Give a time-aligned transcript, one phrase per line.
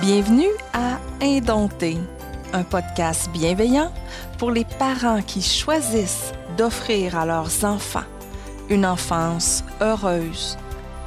[0.00, 1.96] Bienvenue à Indompté,
[2.52, 3.92] un podcast bienveillant
[4.38, 8.04] pour les parents qui choisissent d'offrir à leurs enfants
[8.70, 10.56] une enfance heureuse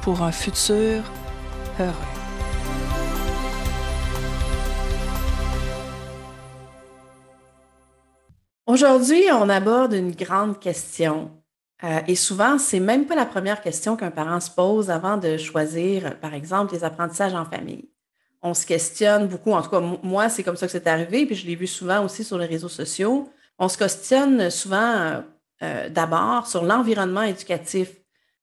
[0.02, 1.02] pour un futur
[1.80, 1.92] heureux.
[8.66, 11.30] Aujourd'hui, on aborde une grande question.
[11.82, 15.38] Euh, et souvent, c'est même pas la première question qu'un parent se pose avant de
[15.38, 17.91] choisir, par exemple, les apprentissages en famille.
[18.42, 21.34] On se questionne beaucoup, en tout cas, moi, c'est comme ça que c'est arrivé, puis
[21.36, 23.30] je l'ai vu souvent aussi sur les réseaux sociaux.
[23.58, 25.22] On se questionne souvent
[25.62, 27.92] euh, d'abord sur l'environnement éducatif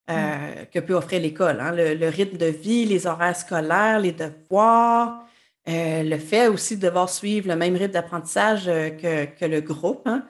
[0.09, 0.66] euh, mm.
[0.73, 1.72] que peut offrir l'école, hein.
[1.73, 5.25] le, rythme de vie, les horaires scolaires, les devoirs,
[5.67, 10.08] le fait aussi de devoir suivre le même rythme d'apprentissage que, le groupe.
[10.08, 10.23] Hein.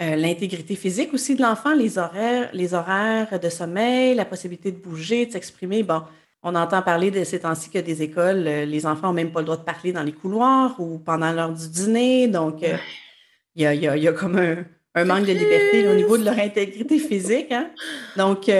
[0.00, 4.78] Euh, l'intégrité physique aussi de l'enfant, les horaires, les horaires de sommeil, la possibilité de
[4.78, 5.84] bouger, de s'exprimer.
[5.84, 6.02] Bon,
[6.44, 9.40] on entend parler de ces temps-ci que des écoles, euh, les enfants n'ont même pas
[9.40, 12.28] le droit de parler dans les couloirs ou pendant l'heure du dîner.
[12.28, 12.76] Donc, euh,
[13.56, 17.50] il y, a, comme un, manque de liberté au niveau de leur intégrité physique.
[17.50, 17.70] Hein.
[18.16, 18.50] Donc,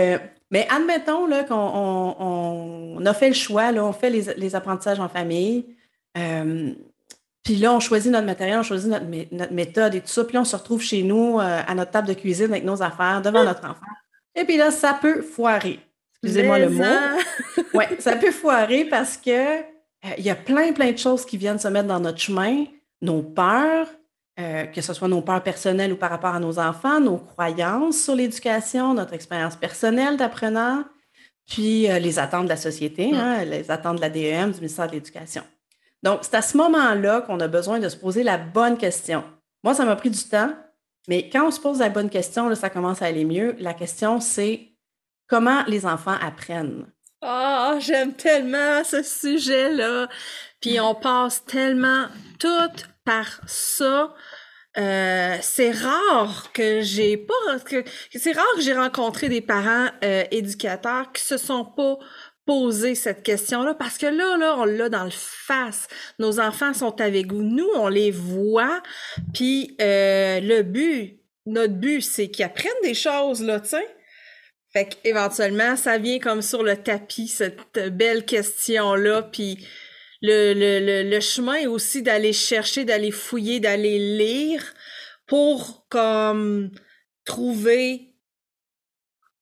[0.50, 5.66] mais admettons qu'on a fait le choix, là, on fait les, apprentissages en famille.
[7.44, 10.24] Puis là, on choisit notre matériel, on choisit notre, méthode et tout ça.
[10.24, 12.82] Puis là, on se retrouve chez nous euh, à notre table de cuisine avec nos
[12.82, 13.44] affaires devant ah!
[13.44, 13.86] notre enfant.
[14.34, 15.78] Et puis là, ça peut foirer.
[16.24, 16.84] Excusez-moi le mot.
[17.74, 19.62] oui, ça peut foirer parce que euh,
[20.18, 22.64] il y a plein, plein de choses qui viennent se mettre dans notre chemin.
[23.02, 23.86] Nos peurs,
[24.40, 28.02] euh, que ce soit nos peurs personnelles ou par rapport à nos enfants, nos croyances
[28.02, 30.84] sur l'éducation, notre expérience personnelle d'apprenant,
[31.46, 33.14] puis les attentes de la société, mm.
[33.14, 35.42] hein, les attentes de la DEM, du ministère de l'Éducation.
[36.02, 39.24] Donc, c'est à ce moment-là qu'on a besoin de se poser la bonne question.
[39.62, 40.52] Moi, ça m'a pris du temps,
[41.08, 43.56] mais quand on se pose la bonne question, là, ça commence à aller mieux.
[43.58, 44.73] La question, c'est
[45.26, 46.86] comment les enfants apprennent.
[47.20, 50.08] Ah, j'aime tellement ce sujet-là.
[50.60, 52.06] Puis on passe tellement
[52.38, 54.14] tout par ça.
[54.76, 57.34] Euh, c'est rare que j'ai pas
[58.10, 61.96] c'est rare j'ai rencontré des parents euh, éducateurs qui se sont pas
[62.44, 65.86] poser cette question-là parce que là, là, on l'a dans le face.
[66.18, 68.82] Nos enfants sont avec nous, on les voit,
[69.32, 73.96] puis euh, le but, notre but, c'est qu'ils apprennent des choses, là, tu sais.
[74.74, 79.64] Fait qu'éventuellement, ça vient comme sur le tapis, cette belle question-là, puis
[80.20, 84.74] le, le, le, chemin est aussi d'aller chercher, d'aller fouiller, d'aller lire
[85.28, 86.70] pour comme
[87.24, 88.14] trouver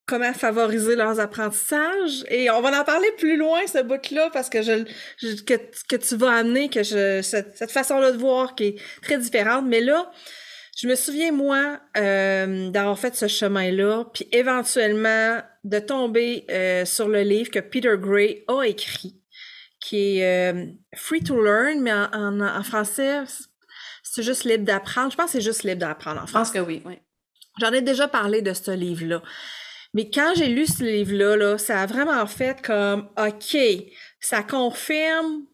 [0.07, 2.25] comment favoriser leurs apprentissages.
[2.29, 4.85] Et on va en parler plus loin, ce bout-là, parce que je,
[5.45, 5.55] que,
[5.89, 9.65] que, tu vas amener que je, cette, cette façon-là de voir qui est très différente.
[9.67, 10.11] Mais là,
[10.77, 17.09] je me souviens, moi, euh, d'avoir fait ce chemin-là, puis éventuellement de tomber euh, sur
[17.09, 19.21] le livre que Peter Gray a écrit,
[19.81, 23.21] qui est euh, Free to Learn, mais en, en, français,
[24.03, 25.13] c'est juste libre d'apprendre.
[25.13, 26.49] Je pense que c'est juste libre d'apprendre en France.
[26.49, 26.99] Je pense que oui, oui.
[27.61, 29.23] J'en ai déjà parlé de ce livre-là.
[29.93, 33.57] Mais quand j'ai lu ce livre-là, là, ça a vraiment fait comme, OK,
[34.21, 35.45] ça confirme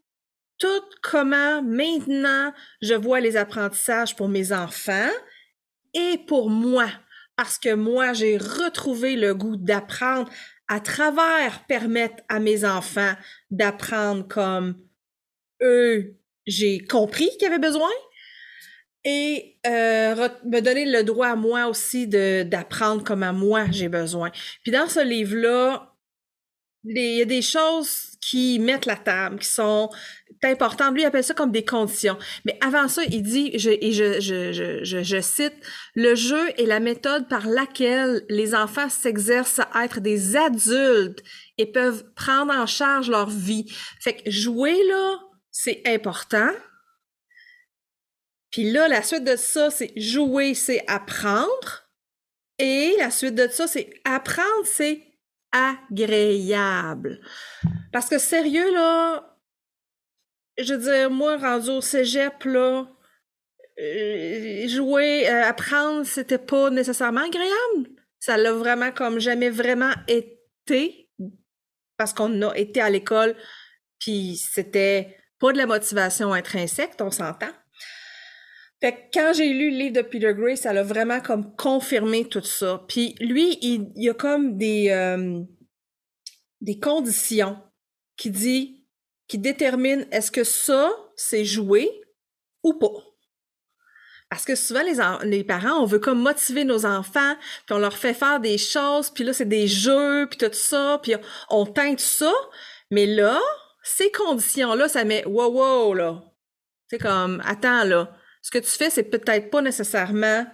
[0.59, 2.53] tout comment maintenant
[2.83, 5.11] je vois les apprentissages pour mes enfants
[5.95, 6.89] et pour moi.
[7.37, 10.29] Parce que moi, j'ai retrouvé le goût d'apprendre
[10.69, 13.15] à travers permettre à mes enfants
[13.51, 14.77] d'apprendre comme
[15.63, 16.17] eux,
[16.47, 17.91] j'ai compris qu'ils avaient besoin
[19.05, 24.31] et euh, me donner le droit à moi aussi d'apprendre comme à moi j'ai besoin.
[24.63, 25.95] Puis dans ce livre-là,
[26.89, 29.91] il y a des choses qui mettent la table, qui sont
[30.43, 30.95] importantes.
[30.95, 32.19] Lui, il appelle ça comme des conditions.
[32.45, 35.55] Mais avant ça, il dit, je, et je, je, je, je, cite,
[35.95, 41.23] le jeu est la méthode par laquelle les enfants s'exercent à être des adultes
[41.59, 43.67] et peuvent prendre en charge leur vie.
[44.01, 45.19] Fait que jouer, là,
[45.51, 46.51] c'est important
[48.51, 51.89] puis là, la suite de ça, c'est jouer, c'est apprendre.
[52.59, 55.03] Et la suite de ça, c'est apprendre, c'est
[55.53, 57.21] agréable.
[57.93, 59.37] Parce que sérieux, là,
[60.59, 62.87] je veux dire, moi, rendu au cégep, là,
[63.81, 67.91] euh, jouer, euh, apprendre, c'était pas nécessairement agréable.
[68.19, 71.09] Ça l'a vraiment comme jamais vraiment été.
[71.97, 73.35] Parce qu'on a été à l'école,
[73.99, 77.51] puis c'était pas de la motivation intrinsèque, on s'entend.
[78.81, 82.25] Fait que quand j'ai lu le livre de Peter Gray, ça l'a vraiment comme confirmé
[82.25, 82.85] tout ça.
[82.89, 85.43] Puis lui, il, y a comme des, euh,
[86.61, 87.59] des conditions
[88.17, 88.87] qui dit,
[89.27, 91.91] qui déterminent est-ce que ça, c'est joué
[92.63, 93.09] ou pas.
[94.31, 97.35] Parce que souvent, les, les parents, on veut comme motiver nos enfants,
[97.67, 101.01] puis on leur fait faire des choses, puis là, c'est des jeux, puis tout ça,
[101.03, 101.15] puis
[101.49, 102.33] on teinte ça.
[102.91, 103.41] Mais là,
[103.83, 106.23] ces conditions-là, ça met wow, wow, là.
[106.91, 108.15] C'est comme, attends, là.
[108.49, 110.47] Ce que tu fais, c'est peut-être pas nécessairement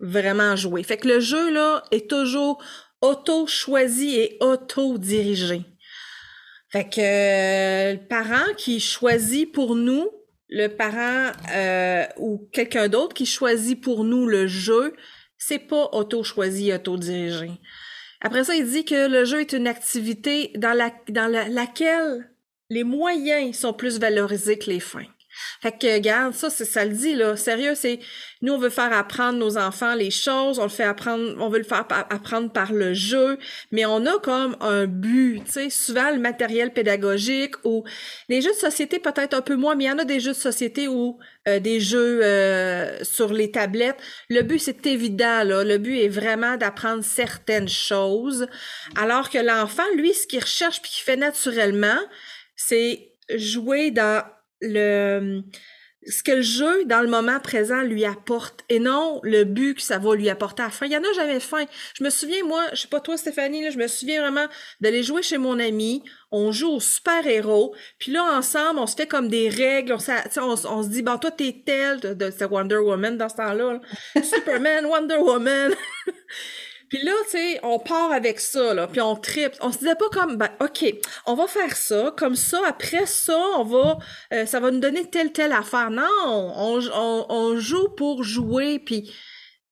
[0.00, 0.82] vraiment jouer.
[0.82, 2.64] Fait que le jeu, là, est toujours
[3.02, 5.60] auto-choisi et auto-dirigé.
[6.70, 10.08] Fait que euh, le parent qui choisit pour nous,
[10.48, 14.96] le parent euh, ou quelqu'un d'autre qui choisit pour nous le jeu,
[15.36, 17.50] c'est pas auto-choisi, auto-dirigé.
[18.22, 22.30] Après ça, il dit que le jeu est une activité dans, la, dans laquelle
[22.70, 25.04] les moyens sont plus valorisés que les fins.
[25.62, 27.36] Fait que, regarde, ça, c'est ça le dit, là.
[27.36, 28.00] Sérieux, c'est,
[28.42, 31.58] nous, on veut faire apprendre nos enfants les choses, on le fait apprendre, on veut
[31.58, 33.38] le faire apprendre par le jeu,
[33.72, 37.84] mais on a comme un but, tu sais, souvent le matériel pédagogique ou
[38.28, 40.32] les jeux de société peut-être un peu moins, mais il y en a des jeux
[40.32, 41.18] de société ou
[41.48, 43.98] euh, des jeux euh, sur les tablettes.
[44.28, 45.64] Le but, c'est évident, là.
[45.64, 48.46] Le but est vraiment d'apprendre certaines choses,
[48.96, 51.98] alors que l'enfant, lui, ce qu'il recherche puis qu'il fait naturellement,
[52.54, 54.24] c'est jouer dans
[54.60, 55.42] le
[56.06, 58.64] ce que le jeu dans le moment présent lui apporte.
[58.68, 60.86] Et non le but que ça va lui apporter à la fin.
[60.86, 61.64] Il y en a jamais faim.
[61.94, 64.46] Je me souviens, moi, je sais pas toi Stéphanie, là, je me souviens vraiment
[64.80, 69.06] d'aller jouer chez mon ami, on joue au super-héros, puis là, ensemble, on se fait
[69.06, 73.16] comme des règles, on, on, on se dit, bon, toi, t'es tel, de Wonder Woman
[73.16, 73.80] dans ce temps-là,
[74.22, 75.74] Superman, Wonder Woman,
[76.88, 79.54] Puis là, tu sais, on part avec ça, là, puis on tripe.
[79.60, 80.84] On se disait pas comme, ben, OK,
[81.26, 83.98] on va faire ça, comme ça, après ça, on va,
[84.32, 85.90] euh, ça va nous donner telle, telle affaire.
[85.90, 89.12] Non, on, on, joue pour jouer, puis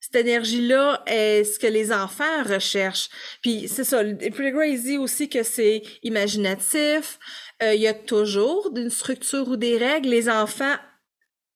[0.01, 3.09] cette énergie-là est ce que les enfants recherchent.
[3.43, 7.19] Puis c'est ça, plus Crazy aussi que c'est imaginatif.
[7.63, 10.09] Euh, il y a toujours une structure ou des règles.
[10.09, 10.77] Les enfants,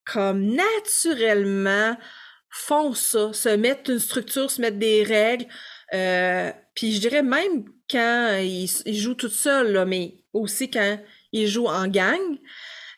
[0.05, 1.97] comme naturellement,
[2.51, 5.47] font ça, se mettent une structure, se mettent des règles.
[5.95, 8.69] Euh, puis je dirais même quand ils,
[8.99, 10.99] jouent tout seuls, mais aussi quand
[11.33, 12.39] ils jouent en gang.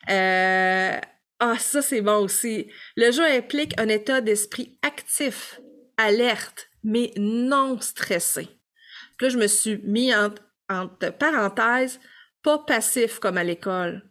[0.09, 0.97] Euh,
[1.39, 2.69] ah, ça c'est bon aussi.
[2.95, 5.59] Le jeu implique un état d'esprit actif,
[5.97, 8.49] alerte, mais non stressé.
[9.19, 11.99] Là, je me suis mis entre, entre parenthèses,
[12.41, 14.09] pas passif comme à l'école.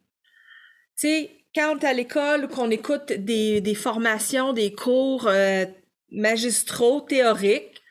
[0.96, 5.64] Tu quand à l'école qu'on écoute des, des, formations, des cours euh,
[6.11, 7.82] magistraux, théoriques,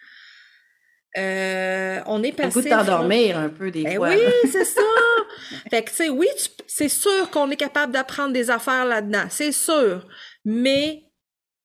[1.17, 2.63] euh, on est passif.
[2.63, 4.09] de t'endormir un peu des ben fois.
[4.09, 4.81] Oui, c'est ça.
[5.69, 6.27] fait que, tu sais, oui,
[6.67, 10.07] c'est sûr qu'on est capable d'apprendre des affaires là-dedans, c'est sûr.
[10.45, 11.03] Mais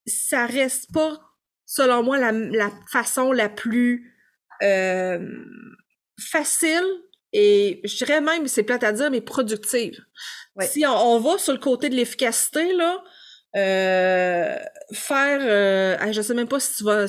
[0.07, 1.21] ça reste pas,
[1.67, 4.15] selon moi, la, la façon la plus
[4.63, 5.19] euh,
[6.19, 6.85] facile
[7.37, 10.01] et je dirais même, c'est plate à dire, mais productive.
[10.61, 13.03] Si on, va sur le côté de l'efficacité, là,
[13.57, 14.57] euh,
[14.93, 17.07] faire, euh, je sais même pas si tu vas,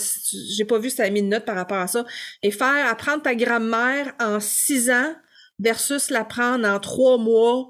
[0.56, 2.06] j'ai pas vu si tu as mis une note par rapport à ça,
[2.42, 5.13] et faire apprendre ta grammaire en six ans
[5.60, 7.69] versus l'apprendre en trois mois,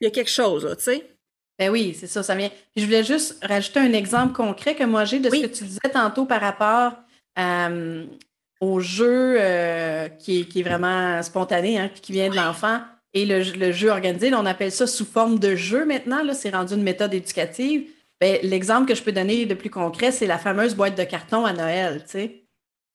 [0.00, 1.08] il y a quelque chose, tu sais.
[1.56, 2.50] Ben oui, c'est ça, ça vient.
[2.74, 5.78] je voulais juste rajouter un exemple concret que moi j'ai de ce que tu disais
[5.92, 6.94] tantôt par rapport
[7.38, 8.06] euh,
[8.62, 12.80] au jeu euh, qui, est, qui, est, vraiment spontané, hein, qui vient de l'enfant.
[13.12, 16.22] Et le, jeu organisé, on appelle ça sous forme de jeu maintenant.
[16.32, 17.88] C'est rendu une méthode éducative.
[18.20, 21.44] Ben, l'exemple que je peux donner de plus concret, c'est la fameuse boîte de carton
[21.44, 22.04] à Noël.
[22.08, 22.30] Tu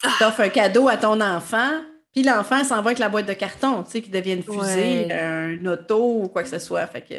[0.04, 0.28] ah!
[0.28, 1.82] offres un cadeau à ton enfant,
[2.14, 5.12] puis l'enfant s'en va avec la boîte de carton, tu sais, qui devient une fusée,
[5.12, 6.88] un auto ou quoi que ce soit.
[6.88, 7.14] Fait que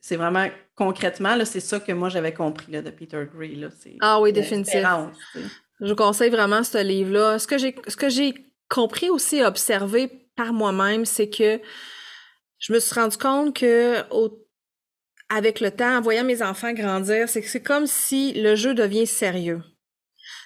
[0.00, 3.56] c'est vraiment concrètement, c'est ça que moi j'avais compris là, de Peter Gray.
[3.56, 3.68] Là,
[4.00, 5.10] ah oui, définitivement.
[5.80, 7.38] Je vous conseille vraiment ce livre-là.
[7.38, 8.34] Ce que j'ai
[8.68, 11.60] compris aussi observé par moi-même, c'est que
[12.58, 14.04] je me suis rendu compte que
[15.28, 18.74] avec le temps, en voyant mes enfants grandir, c'est que c'est comme si le jeu
[18.74, 19.62] devient sérieux.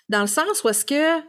[0.09, 1.21] Dans le sens où est-ce que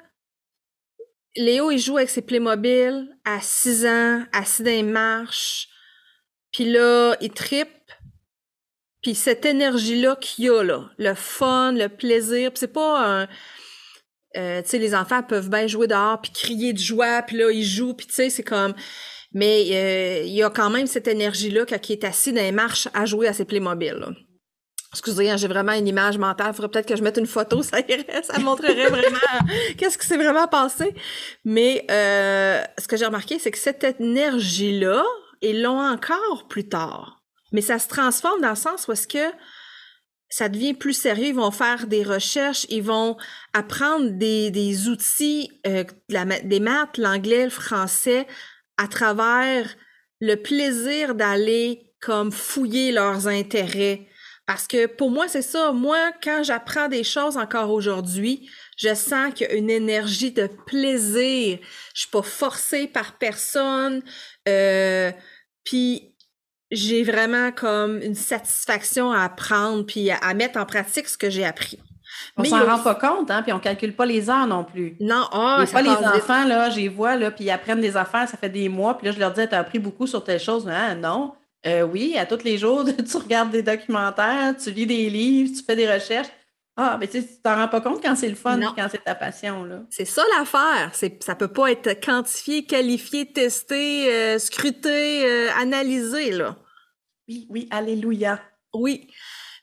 [1.35, 5.69] Léo, il joue avec ses Playmobil à 6 ans, assis dans les marches,
[6.51, 7.69] puis là, il tripe,
[9.01, 13.27] puis cette énergie-là qu'il y a, là, le fun, le plaisir, c'est pas un
[14.37, 17.51] euh, tu sais, les enfants peuvent bien jouer dehors puis crier de joie, puis là,
[17.51, 18.73] ils jouent, puis tu sais, c'est comme...
[19.33, 22.89] Mais euh, il y a quand même cette énergie-là il est assis dans les marches
[22.93, 23.93] à jouer à ses Playmobil.
[23.93, 24.09] Là.
[24.93, 26.53] Excusez, hein, j'ai vraiment une image mentale.
[26.53, 29.19] Faudrait peut-être que je mette une photo, ça irait, ça montrerait vraiment
[29.77, 30.93] qu'est-ce qui s'est vraiment passé.
[31.45, 35.03] Mais euh, ce que j'ai remarqué, c'est que cette énergie-là,
[35.41, 37.23] ils l'ont encore plus tard.
[37.53, 39.31] Mais ça se transforme dans le sens où est-ce que
[40.31, 43.17] ça devient plus sérieux, ils vont faire des recherches, ils vont
[43.53, 45.83] apprendre des, des outils, euh,
[46.45, 48.25] des maths, l'anglais, le français,
[48.77, 49.75] à travers
[50.21, 54.07] le plaisir d'aller comme fouiller leurs intérêts.
[54.45, 55.73] Parce que pour moi, c'est ça.
[55.73, 60.47] Moi, quand j'apprends des choses encore aujourd'hui, je sens qu'il y a une énergie de
[60.65, 61.59] plaisir.
[61.93, 64.01] Je suis pas forcée par personne.
[64.47, 65.11] Euh,
[65.63, 66.10] Puis
[66.71, 71.45] j'ai vraiment comme une satisfaction à apprendre puis à, mettre en pratique ce que j'ai
[71.45, 71.79] appris.
[72.37, 74.95] On s'en rend pas compte, hein, puis on calcule pas les heures non plus.
[74.99, 78.37] Non, ah, pas les enfants, là, j'y vois, là, puis ils apprennent des affaires, ça
[78.37, 80.69] fait des mois, puis là, je leur dis, t'as appris beaucoup sur telle chose.
[80.69, 81.33] Ah, non.
[81.65, 85.63] Euh, oui, à tous les jours, tu regardes des documentaires, tu lis des livres, tu
[85.63, 86.29] fais des recherches.
[86.77, 89.65] Ah, mais tu t'en rends pas compte quand c'est le fun, quand c'est ta passion,
[89.65, 89.83] là.
[89.89, 90.91] C'est ça l'affaire.
[90.93, 96.55] C'est, ça peut pas être quantifié, qualifié, testé, euh, scruté, euh, analysé, là.
[97.27, 98.39] Oui, oui, alléluia.
[98.73, 99.07] Oui.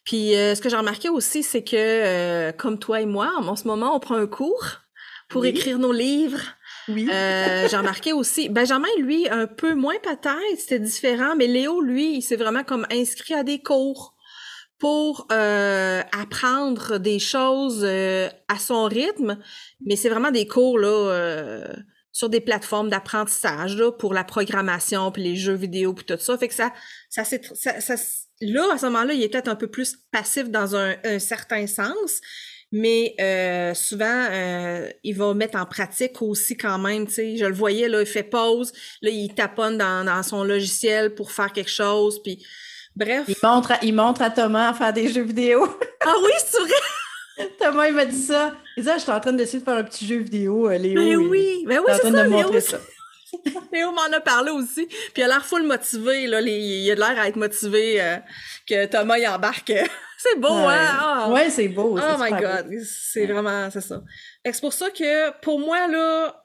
[0.04, 3.66] Puis euh, ce que j'ai remarqué aussi, c'est que comme toi et moi, en ce
[3.66, 4.66] moment, on prend un cours
[5.30, 6.40] pour écrire nos livres.
[6.88, 7.06] Oui.
[7.06, 12.22] j'ai remarqué aussi, Benjamin, lui, un peu moins peut-être, c'était différent, mais Léo, lui, il
[12.22, 14.14] s'est vraiment comme inscrit à des cours
[14.78, 19.38] pour euh, apprendre des choses euh, à son rythme,
[19.85, 21.73] mais c'est vraiment des cours là euh,
[22.12, 26.38] sur des plateformes d'apprentissage pour la programmation puis les jeux vidéo puis tout ça.
[26.38, 26.73] Fait que ça,
[27.11, 27.94] ça ça, ça,
[28.40, 31.66] là à ce moment-là, il est peut-être un peu plus passif dans un, un certain
[31.66, 32.20] sens,
[32.70, 34.28] mais euh, souvent
[35.02, 37.08] il va mettre en pratique aussi quand même.
[37.08, 40.44] Tu sais, je le voyais là, il fait pause, là il taponne dans, dans son
[40.44, 42.44] logiciel pour faire quelque chose puis
[42.98, 43.26] Bref.
[43.28, 45.64] Il montre, à, il montre à Thomas à faire des jeux vidéo.
[46.04, 47.48] ah oui, c'est vrai!
[47.60, 48.56] Thomas, il m'a dit ça.
[48.76, 50.76] Il dit, ah, je suis en train d'essayer de faire un petit jeu vidéo, euh,
[50.76, 51.00] Léo.
[51.00, 52.78] Mais oui, mais oui, c'est ça, de Léo, ça.
[53.72, 54.86] Léo m'en a parlé aussi.
[54.86, 56.40] Puis il a l'air full motivé, là.
[56.40, 58.16] Il a l'air à être motivé euh,
[58.68, 59.72] que Thomas y embarque.
[60.18, 60.88] c'est beau, hein?
[60.98, 61.30] Ah.
[61.30, 61.96] Ouais, c'est beau.
[61.96, 62.66] Oh my God.
[62.84, 64.02] C'est vraiment, c'est ça.
[64.44, 66.44] C'est pour ça que, pour moi, là,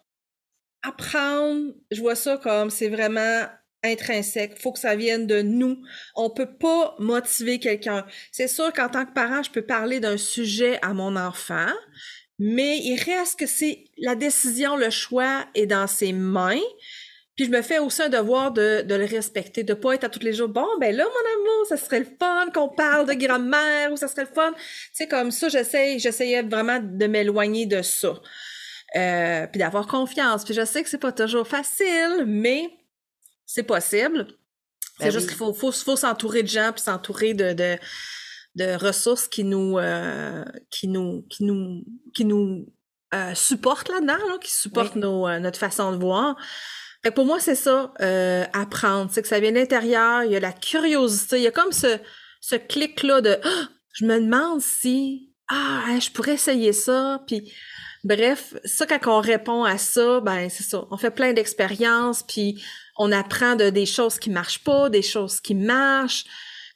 [0.83, 3.47] apprendre, je vois ça comme c'est vraiment
[3.83, 5.81] intrinsèque, faut que ça vienne de nous.
[6.15, 8.05] On peut pas motiver quelqu'un.
[8.31, 11.71] C'est sûr qu'en tant que parent, je peux parler d'un sujet à mon enfant,
[12.39, 16.61] mais il reste que c'est la décision, le choix est dans ses mains.
[17.35, 20.19] Puis je me fais aussi un devoir de, le respecter, de pas être à tous
[20.19, 23.91] les jours, bon, ben là, mon amour, ça serait le fun qu'on parle de grammaire
[23.91, 24.51] ou ça serait le fun.
[24.53, 24.61] Tu
[24.93, 28.21] sais, comme ça, j'essaye, j'essayais vraiment de m'éloigner de ça.
[28.95, 30.43] Euh, puis d'avoir confiance.
[30.43, 32.69] Puis je sais que c'est pas toujours facile, mais
[33.45, 34.27] c'est possible.
[34.97, 37.77] C'est ben juste qu'il faut, faut, faut s'entourer de gens puis s'entourer de, de,
[38.55, 41.83] de, ressources qui nous, euh, qui nous, qui nous,
[42.13, 42.67] qui nous
[43.13, 46.35] euh, supportent là-dedans, qui supportent nos, euh, notre façon de voir.
[47.03, 47.93] Fait pour moi, c'est ça,
[48.53, 49.11] apprendre.
[49.11, 51.73] C'est que ça vient de l'intérieur, il y a la curiosité, il y a comme
[51.73, 51.97] ce,
[52.39, 53.69] ce clic-là de ah!
[53.93, 57.21] je me demande si ah, hein, je pourrais essayer ça.
[57.27, 57.51] Puis
[58.03, 60.85] bref, ça, quand on répond à ça, ben c'est ça.
[60.91, 62.63] On fait plein d'expériences, puis
[62.97, 66.25] on apprend de des choses qui marchent pas, des choses qui marchent.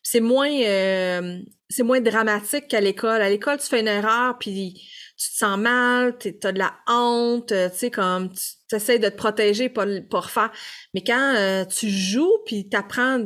[0.03, 3.21] C'est moins euh, c'est moins dramatique qu'à l'école.
[3.21, 4.73] À l'école, tu fais une erreur puis
[5.17, 9.09] tu te sens mal, tu as de la honte, tu sais comme tu essaies de
[9.09, 10.51] te protéger pour pas refaire.
[10.93, 13.19] Mais quand euh, tu joues puis tu apprends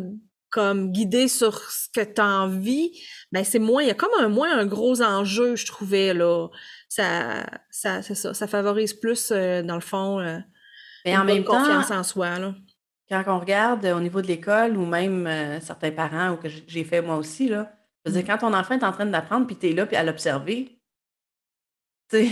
[0.50, 2.92] comme guider sur ce que tu as envie,
[3.32, 6.48] ben c'est moins il y a comme un moins un gros enjeu, je trouvais là.
[6.90, 10.20] Ça ça c'est ça, ça favorise plus euh, dans le fond
[11.06, 12.56] Mais en même confiance en soi là
[13.12, 16.86] quand on regarde au niveau de l'école ou même euh, certains parents ou que j'ai
[16.86, 17.76] fait moi aussi, là,
[18.06, 19.98] je veux dire, quand ton enfant est en train d'apprendre puis tu es là puis
[19.98, 20.80] à l'observer,
[22.10, 22.32] tu sais,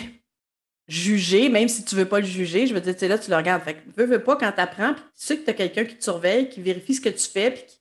[0.87, 3.35] juger, même si tu veux pas le juger, je veux dire, tu là, tu le
[3.35, 3.61] regardes.
[3.61, 5.83] Fait que veux, veux pas quand tu apprends, puis tu sais que tu as quelqu'un
[5.83, 7.79] qui te surveille, qui vérifie ce que tu fais, puis qui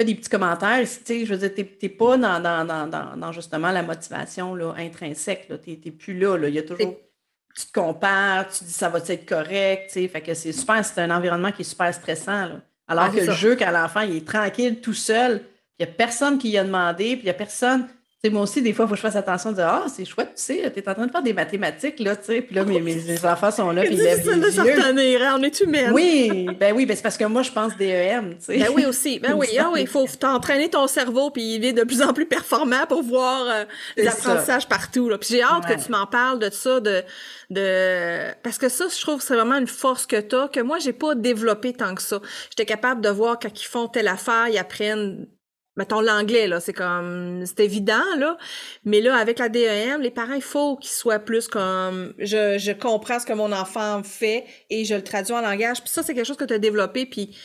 [0.00, 0.80] fait des petits commentaires.
[0.80, 5.48] Tu sais, je veux dire, tu n'es pas dans, dans, justement la motivation là, intrinsèque.
[5.62, 6.48] Tu n'es plus là, là.
[6.48, 6.96] Il y a toujours
[7.58, 10.84] tu te compares, tu dis ça va être correct, tu sais, fait que c'est super,
[10.84, 12.60] c'est un environnement qui est super stressant.
[12.86, 15.42] Alors que le jeu, quand l'enfant il est tranquille, tout seul,
[15.78, 17.88] il n'y a personne qui y a demandé, puis il n'y a personne,
[18.24, 20.04] sais, moi aussi, des fois, il faut que je fasse attention de dire Ah, c'est
[20.04, 22.40] chouette, tu sais, tu es en train de faire des mathématiques, là, tu sais.
[22.40, 25.22] Puis là, mes, mes, enfants sont là, puis ils lèvent les yeux.
[25.22, 25.92] Hein, on est humaine.
[25.92, 28.58] Oui, ben oui, ben c'est parce que moi, je pense DEM, tu sais.
[28.58, 29.20] Ben oui, aussi.
[29.20, 32.12] Ben oui, ah oui, il faut t'entraîner ton cerveau, puis il est de plus en
[32.12, 33.64] plus performant pour voir euh,
[33.96, 35.08] les apprentissages partout.
[35.08, 35.18] Là.
[35.18, 37.02] Puis j'ai hâte que tu m'en parles de ça, de,
[37.50, 38.34] de...
[38.42, 40.78] Parce que ça, je trouve que c'est vraiment une force que tu as, que moi,
[40.78, 42.20] j'ai pas développé tant que ça.
[42.50, 45.26] J'étais capable de voir quand ils font telle affaire, ils apprennent
[45.78, 48.36] mettons l'anglais là, c'est comme c'est évident là,
[48.84, 52.72] mais là avec la DEM, les parents il faut qu'ils soient plus comme je, je
[52.72, 55.80] comprends ce que mon enfant fait et je le traduis en langage.
[55.80, 57.36] Puis ça c'est quelque chose que tu as développé puis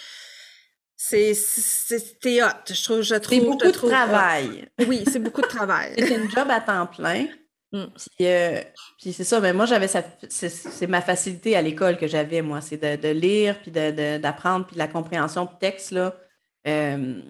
[0.98, 4.68] c'est c'est hot, je trouve je trouve C'est beaucoup de travail.
[4.88, 5.94] Oui, c'est beaucoup de travail.
[5.98, 7.28] c'est une job à temps plein.
[7.72, 7.86] Mm.
[8.22, 8.62] Euh,
[9.00, 9.88] puis, c'est ça, mais moi j'avais
[10.30, 14.68] c'est ma facilité à l'école que j'avais moi, c'est de, de, lire puis d'apprendre de,
[14.68, 16.16] puis de la compréhension de texte là.
[16.68, 17.22] Euh,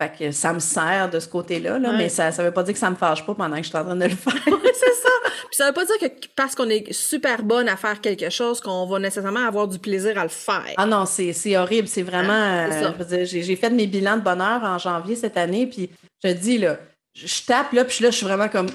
[0.00, 2.74] Fait que ça me sert de ce côté-là, là, mais ça ne veut pas dire
[2.74, 4.34] que ça me fâche pas pendant que je suis en train de le faire.
[4.44, 5.08] c'est ça.
[5.24, 8.60] Puis ça veut pas dire que parce qu'on est super bonne à faire quelque chose
[8.60, 10.74] qu'on va nécessairement avoir du plaisir à le faire.
[10.76, 11.88] Ah non, c'est horrible.
[11.88, 12.32] C'est vraiment.
[12.32, 15.88] Euh, j'ai fait mes bilans de bonheur en janvier cette année, puis
[16.22, 16.76] je dis, là,
[17.14, 18.68] je tape, là, puis là, je suis vraiment comme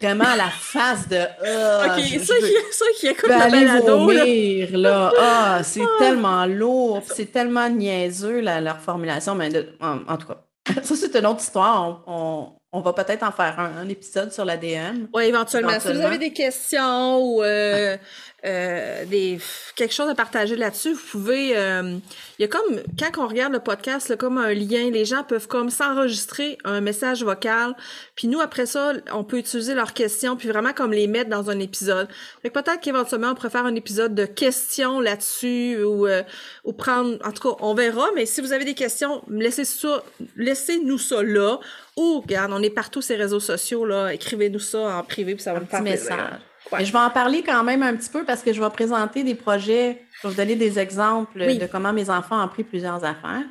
[0.00, 5.12] vraiment à la face de OK, ça, qui, ça qui écoute le balado, vomir, là.
[5.18, 5.98] Ah, c'est ah.
[5.98, 10.44] tellement lourd, c'est tellement niaiseux, leur formulation, mais en, tout cas,
[10.82, 12.02] ça, c'est une autre histoire.
[12.06, 15.08] On, on, va peut-être en faire un, épisode sur l'ADN.
[15.14, 15.78] Oui, éventuellement.
[15.78, 17.96] Si vous avez des questions ou euh,
[18.44, 19.38] euh, des
[19.74, 21.56] quelque chose à partager là-dessus, vous pouvez.
[21.56, 21.96] Euh,
[22.38, 25.22] il y a comme quand on regarde le podcast, là, comme un lien, les gens
[25.22, 27.74] peuvent comme s'enregistrer un message vocal,
[28.16, 31.50] puis nous après ça, on peut utiliser leurs questions, puis vraiment comme les mettre dans
[31.50, 32.08] un épisode.
[32.42, 36.22] Fait peut-être qu'éventuellement on pourrait faire un épisode de questions là-dessus ou euh,
[36.64, 37.18] ou prendre.
[37.24, 38.08] En tout cas, on verra.
[38.14, 40.02] Mais si vous avez des questions, laissez ça,
[40.36, 41.60] laissez-nous ça là.
[41.96, 44.12] Ou regarde, on est partout sur les réseaux sociaux là.
[44.12, 46.40] Écrivez-nous ça en privé, puis ça va me faire plaisir
[46.80, 49.34] je vais en parler quand même un petit peu parce que je vais présenter des
[49.34, 53.44] projets, je vais vous donner des exemples de comment mes enfants ont pris plusieurs affaires.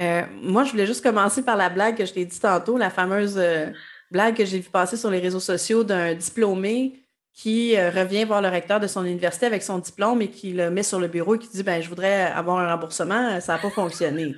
[0.00, 2.90] Euh, moi, je voulais juste commencer par la blague que je t'ai dit tantôt, la
[2.90, 3.70] fameuse euh,
[4.10, 7.00] blague que j'ai vu passer sur les réseaux sociaux d'un diplômé
[7.32, 10.70] qui euh, revient voir le recteur de son université avec son diplôme et qui le
[10.70, 13.58] met sur le bureau et qui dit ben je voudrais avoir un remboursement, ça n'a
[13.58, 14.34] pas fonctionné.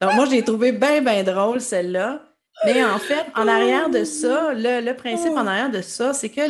[0.00, 2.22] Donc moi, j'ai trouvé bien, bien drôle celle-là.
[2.64, 6.40] Mais en fait, en arrière de ça, le principe en arrière de ça, c'est que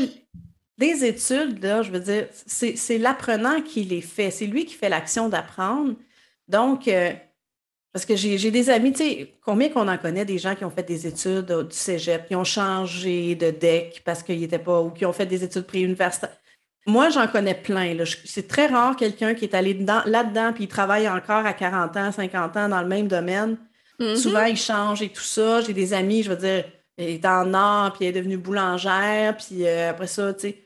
[0.79, 4.31] des études, là, je veux dire, c'est l'apprenant qui les fait.
[4.31, 5.95] C'est lui qui fait l'action d'apprendre.
[6.49, 7.13] Donc, euh,
[7.93, 10.71] parce que j'ai des amis, tu sais, combien qu'on en connaît des gens qui ont
[10.71, 14.91] fait des études du cégep, qui ont changé de deck parce qu'ils n'étaient pas, ou
[14.91, 16.37] qui ont fait des études préuniversitaires?
[16.87, 17.97] Moi, j'en connais plein.
[18.27, 22.13] C'est très rare quelqu'un qui est allé là-dedans puis il travaille encore à 40 ans,
[22.13, 23.57] 50 ans dans le même domaine.
[23.99, 24.17] Mm-hmm.
[24.17, 25.63] Souvent, il change et tout ça.
[25.63, 26.65] J'ai des amis, je veux dire,
[26.99, 30.66] il est en art, puis elle est devenue boulangère, puis euh, après ça, tu sais,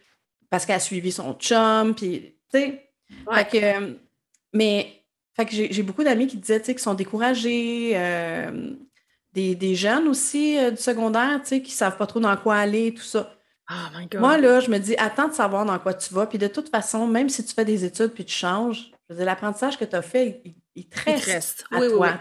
[0.50, 2.90] parce qu'elle a suivi son chum, puis, tu sais.
[3.32, 3.96] Fait que,
[4.52, 5.04] mais,
[5.34, 8.72] fait que j'ai beaucoup d'amis qui disaient, tu sais, qu'ils sont découragés, euh,
[9.32, 12.92] des, jeunes aussi euh, du secondaire, tu sais, qui savent pas trop dans quoi aller,
[12.92, 13.32] tout ça.
[13.70, 14.20] Oh my God.
[14.20, 16.68] Moi, là, je me dis, attends de savoir dans quoi tu vas, puis de toute
[16.68, 19.84] façon, même si tu fais des études puis tu changes, je veux dire, l'apprentissage que
[19.84, 20.42] tu as fait,
[20.74, 22.20] il, te reste, à toi.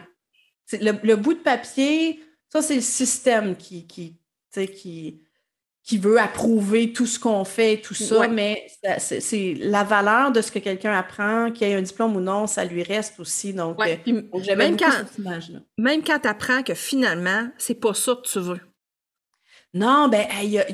[0.74, 4.20] Le, le, bout de papier, ça, c'est le système qui, qui,
[4.52, 5.24] qui,
[5.89, 8.67] qui veut approuver tout ce qu'on fait, tout ça, mais
[8.99, 12.63] c'est la valeur de ce que quelqu'un apprend, qu'il ait un diplôme ou non, ça
[12.63, 13.56] lui reste aussi.
[13.56, 13.95] Donc, euh,
[14.56, 14.91] même, quand,
[15.80, 18.60] même quand tu apprends que finalement, c'est pas ça que tu veux.
[19.73, 20.65] Non, ben, il y a,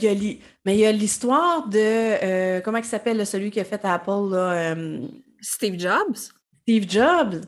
[0.65, 4.32] mais il y a l'histoire de, euh, comment il s'appelle celui qui a fait Apple,
[4.32, 4.99] là, euh,
[5.39, 6.17] Steve Jobs?
[6.63, 7.39] Steve Jobs.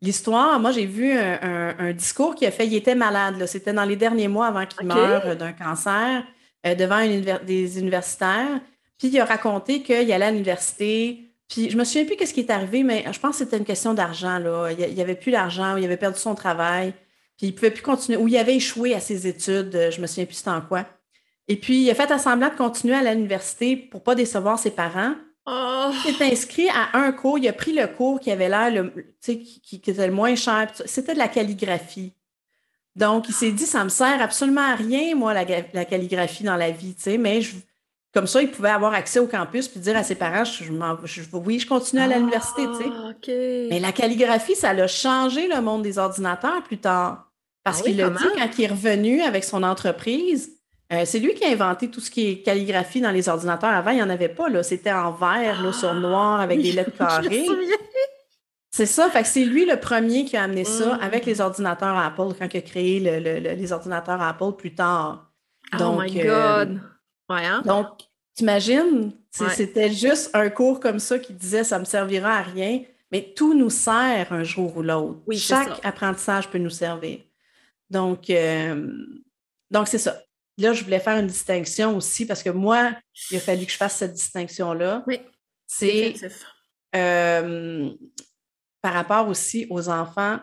[0.00, 3.96] L'histoire, moi, j'ai vu un, discours qu'il a fait, il était malade, c'était dans les
[3.96, 6.22] derniers mois avant qu'il meure d'un cancer.
[6.66, 7.00] Euh, devant
[7.44, 8.60] des universitaires.
[8.98, 11.32] Puis il a raconté qu'il allait à l'université.
[11.48, 13.64] Puis je me souviens plus qu'est-ce qui est arrivé, mais je pense que c'était une
[13.64, 14.38] question d'argent.
[14.38, 14.70] Là.
[14.72, 16.92] Il n'y avait plus d'argent, il avait perdu son travail.
[17.36, 20.00] Puis il ne pouvait plus continuer, ou il avait échoué à ses études, euh, je
[20.00, 20.86] me souviens plus c'était en quoi.
[21.48, 24.70] Et puis, il a fait semblant de continuer à l'université pour ne pas décevoir ses
[24.70, 25.14] parents.
[25.46, 25.90] Oh.
[26.08, 29.60] Il s'est inscrit à un cours, il a pris le cours qui avait l'air, qui,
[29.60, 30.72] qui, était le moins cher.
[30.86, 32.14] C'était de la calligraphie.
[32.96, 35.44] Donc, il s'est dit, ça me sert absolument à rien, moi, la,
[35.84, 37.40] calligraphie dans la vie, tu sais, mais
[38.14, 40.72] comme ça, il pouvait avoir accès au campus puis dire à ses parents, je,
[41.34, 42.90] oui, je continue à l'université, tu sais.
[42.90, 43.12] Ah,
[43.70, 47.30] mais la calligraphie, ça a changé le monde des ordinateurs plus tard.
[47.62, 50.52] Parce ah qu'il l'a dit quand il est revenu avec son entreprise.
[50.92, 53.70] Euh, c'est lui qui a inventé tout ce qui est calligraphie dans les ordinateurs.
[53.70, 54.46] Avant, il n'y en avait pas.
[54.62, 57.46] C'était en vert, là, sur noir, avec des lettres carrées.
[58.76, 61.00] C'est ça, fait que c'est lui le premier qui a amené ça mm.
[61.00, 65.32] avec les ordinateurs Apple quand il a créé les ordinateurs Apple plus tard.
[65.80, 66.80] oh my euh, God!
[67.30, 67.62] ouais, hein?
[67.64, 67.86] Donc,
[68.34, 73.32] t'imagines, c'était juste un cours comme ça qui disait ça me servira à rien, mais
[73.34, 75.22] tout nous sert un jour ou l'autre.
[75.26, 77.20] Oui, Chaque apprentissage peut nous servir.
[77.88, 78.92] Donc, euh,
[79.70, 80.20] donc c'est ça.
[80.58, 82.92] Là, je voulais faire une distinction aussi parce que moi,
[83.30, 85.02] il a fallu que je fasse cette distinction-là.
[85.06, 85.18] Oui.
[85.66, 86.14] C'est
[88.86, 90.38] par rapport aussi aux enfants.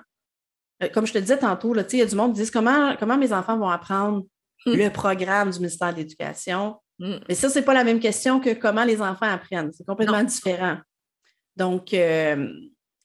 [0.83, 3.17] Euh, comme je te disais tantôt, il y a du monde qui dit comment, comment
[3.17, 4.25] mes enfants vont apprendre
[4.65, 4.73] hmm.
[4.73, 6.75] le programme du ministère de l'Éducation?
[6.99, 7.19] Hmm.
[7.29, 9.71] Mais ça, ce n'est pas la même question que comment les enfants apprennent.
[9.71, 10.77] C'est complètement différent.
[11.55, 12.49] Donc, euh,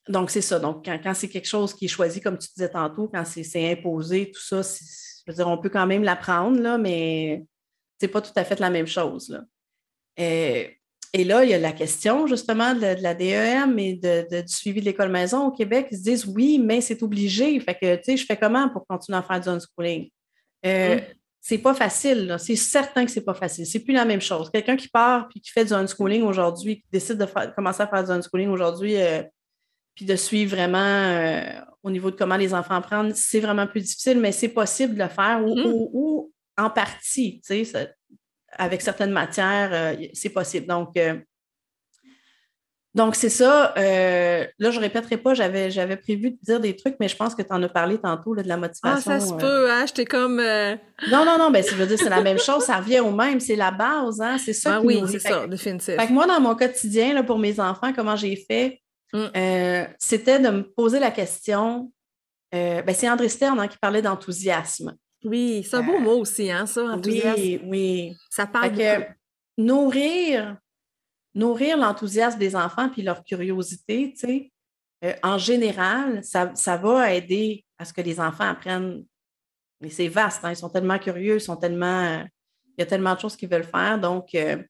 [0.08, 0.58] donc c'est ça.
[0.58, 4.32] Donc, quand, c'est quelque chose qui est choisi, comme tu disais tantôt, quand c'est imposé,
[4.32, 7.44] tout ça, je veux dire, on peut quand même l'apprendre, là, mais
[8.00, 9.28] c'est pas tout à fait la même chose.
[9.28, 9.44] Là.
[10.18, 10.66] Euh,
[11.12, 14.80] et là, il y a la question justement de, la DEM et de, du suivi
[14.80, 15.88] de l'école maison au Québec.
[15.90, 17.58] Ils se disent oui, mais c'est obligé.
[17.60, 20.10] Fait que, tu sais, je fais comment pour continuer à faire du unschooling?
[20.66, 21.00] Euh, mm.
[21.40, 22.36] C'est pas facile.
[22.38, 23.64] C'est certain que c'est pas facile.
[23.64, 24.50] C'est plus la même chose.
[24.50, 28.04] Quelqu'un qui part puis qui fait du unschooling aujourd'hui, qui décide de commencer à faire
[28.04, 29.22] du unschooling aujourd'hui, euh,
[29.94, 31.40] puis de suivre vraiment euh,
[31.82, 35.02] au niveau de comment les enfants apprennent, c'est vraiment plus difficile, mais c'est possible de
[35.02, 36.62] le faire ou, mm.
[36.62, 37.40] en partie.
[37.46, 37.94] Tu sais,
[38.58, 40.66] avec certaines matières, euh, c'est possible.
[40.66, 41.16] Donc, euh,
[42.94, 43.72] donc c'est ça.
[43.78, 47.16] Euh, là, je ne répéterai pas, j'avais, j'avais prévu de dire des trucs, mais je
[47.16, 49.10] pense que tu en as parlé tantôt de la motivation.
[49.12, 49.84] Ah, ça se peut, hein?
[49.86, 50.36] J'étais comme.
[51.10, 53.38] Non, non, non, mais je veux dire, c'est la même chose, ça revient au même,
[53.38, 54.36] c'est la base, hein?
[54.36, 54.76] C'est ça.
[54.76, 56.00] Ah, oui, c'est ça, définitivement.
[56.00, 59.86] Fait que moi, dans mon quotidien, là, pour mes enfants, comment j'ai fait, mm.
[59.98, 61.92] c'était de me poser la question.
[62.50, 64.96] ben, c'est André Stern hein, qui parlait d'enthousiasme.
[65.24, 67.40] Oui, c'est un beau euh, mot aussi, hein, ça, enthousiasme.
[67.40, 68.16] Oui, oui.
[68.30, 69.06] Ça parle que,
[69.56, 70.56] nourrir,
[71.34, 74.52] nourrir l'enthousiasme des enfants puis leur curiosité, tu sais,
[75.04, 79.04] euh, en général, ça, ça, va aider à ce que les enfants apprennent.
[79.80, 82.24] Mais c'est vaste, hein, ils sont tellement curieux, ils sont tellement.
[82.66, 83.98] il y a tellement de choses qu'ils veulent faire.
[83.98, 84.62] Donc, euh,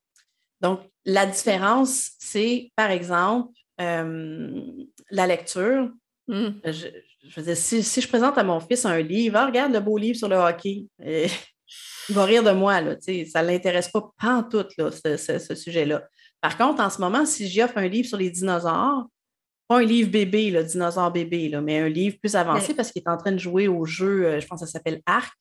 [0.60, 5.90] donc la différence, c'est, par exemple, la lecture.
[6.26, 6.88] Mmh je
[7.36, 10.16] veux dire, si, je présente à mon fils un livre, ah, regarde le beau livre
[10.16, 14.90] sur le hockey, il va rire de moi, là, ça ne l'intéresse pas pantoute, là,
[14.90, 16.04] ce, ce, sujet-là.
[16.40, 19.06] Par contre, en ce moment, si j'y offre un livre sur les dinosaures,
[19.68, 23.02] pas un livre bébé, le dinosaure bébé, là, mais un livre plus avancé parce qu'il
[23.02, 25.36] est en train de jouer au jeu, euh, je pense que ça s'appelle Arc,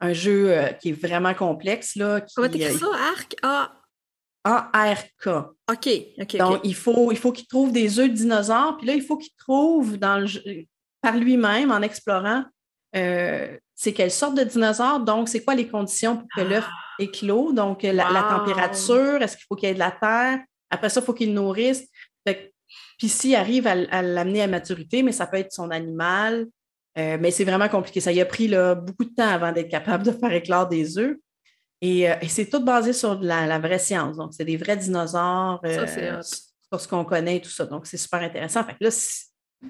[0.00, 1.96] un jeu euh, qui est vraiment complexe.
[1.96, 3.36] Là, qui, Comment t'écris euh, ça, Arc?
[3.42, 5.26] Ah, ARK.
[5.26, 5.88] OK,
[6.20, 6.36] OK.
[6.36, 9.16] Donc, il faut, il faut qu'il trouve des œufs de dinosaures, puis là, il faut
[9.16, 10.66] qu'il trouve dans le,
[11.04, 12.44] par lui-même, en explorant,
[12.96, 17.02] euh, c'est quelle sorte de dinosaure, donc c'est quoi les conditions pour que l'œuf ah!
[17.02, 20.38] éclot, donc la, température, est-ce qu'il faut qu'il y ait de la terre,
[20.70, 21.86] après ça, il faut qu'il nourrisse.
[22.98, 26.46] Puis s'il arrive à, l'amener à maturité, mais ça peut être son animal,
[26.96, 28.00] euh, mais c'est vraiment compliqué.
[28.00, 30.98] Ça y a pris là, beaucoup de temps avant d'être capable de faire éclore des
[30.98, 31.16] œufs.
[31.84, 34.16] Euh, et, c'est tout basé sur la, vraie science.
[34.16, 37.66] Donc, c'est des vrais dinosaures euh, sur ce qu'on connaît et tout ça.
[37.66, 38.64] Donc, c'est super intéressant.
[38.64, 38.90] Fait là,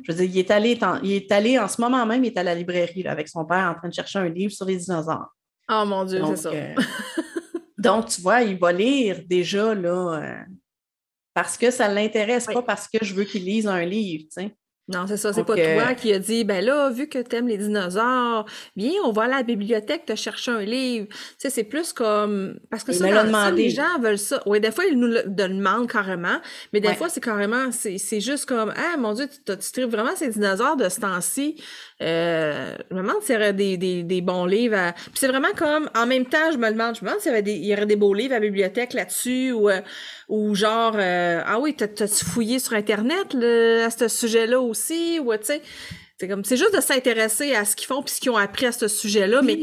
[0.02, 2.38] je veux dire, il est, allé, il est allé en ce moment même, il est
[2.38, 5.34] à la librairie avec son père en train de chercher un livre sur les dinosaures.
[5.70, 6.50] Oh mon Dieu, c'est ça.
[6.50, 6.74] Euh,
[7.78, 10.44] donc, tu vois, il va lire déjà là,
[11.32, 14.24] parce que ça ne l'intéresse pas parce que je veux qu'il lise un livre.
[14.24, 14.56] Tu sais.
[14.86, 15.32] Non, c'est ça.
[15.32, 18.44] C'est pas toi qui a dit, ben là, vu que tu aimes les dinosaures,
[18.76, 21.06] viens, on va à la bibliothèque te chercher un livre.
[21.08, 22.58] Tu sais, c'est plus comme.
[22.70, 24.42] Parce que ça, les gens veulent ça.
[24.44, 26.38] Oui, des fois, ils nous le demandent carrément,
[26.72, 30.14] mais des fois, c'est carrément, c'est juste comme, ah, mon Dieu, tu, tu tripes vraiment
[30.16, 31.56] ces dinosaures de ce temps-ci.
[32.02, 34.92] Euh, je me demande s'il y aurait des, des, des bons livres à...
[34.92, 37.34] Puis c'est vraiment comme, en même temps, je me demande, je me demande s'il y,
[37.34, 39.80] avait des, il y aurait des beaux livres à la bibliothèque là-dessus ou, euh,
[40.28, 45.20] ou genre, euh, ah oui, t'as-tu fouillé sur Internet à ce sujet-là aussi?
[45.20, 45.62] Ou, tu sais,
[46.18, 48.66] c'est comme, c'est juste de s'intéresser à ce qu'ils font puis ce qu'ils ont appris
[48.66, 49.58] à ce sujet-là, mais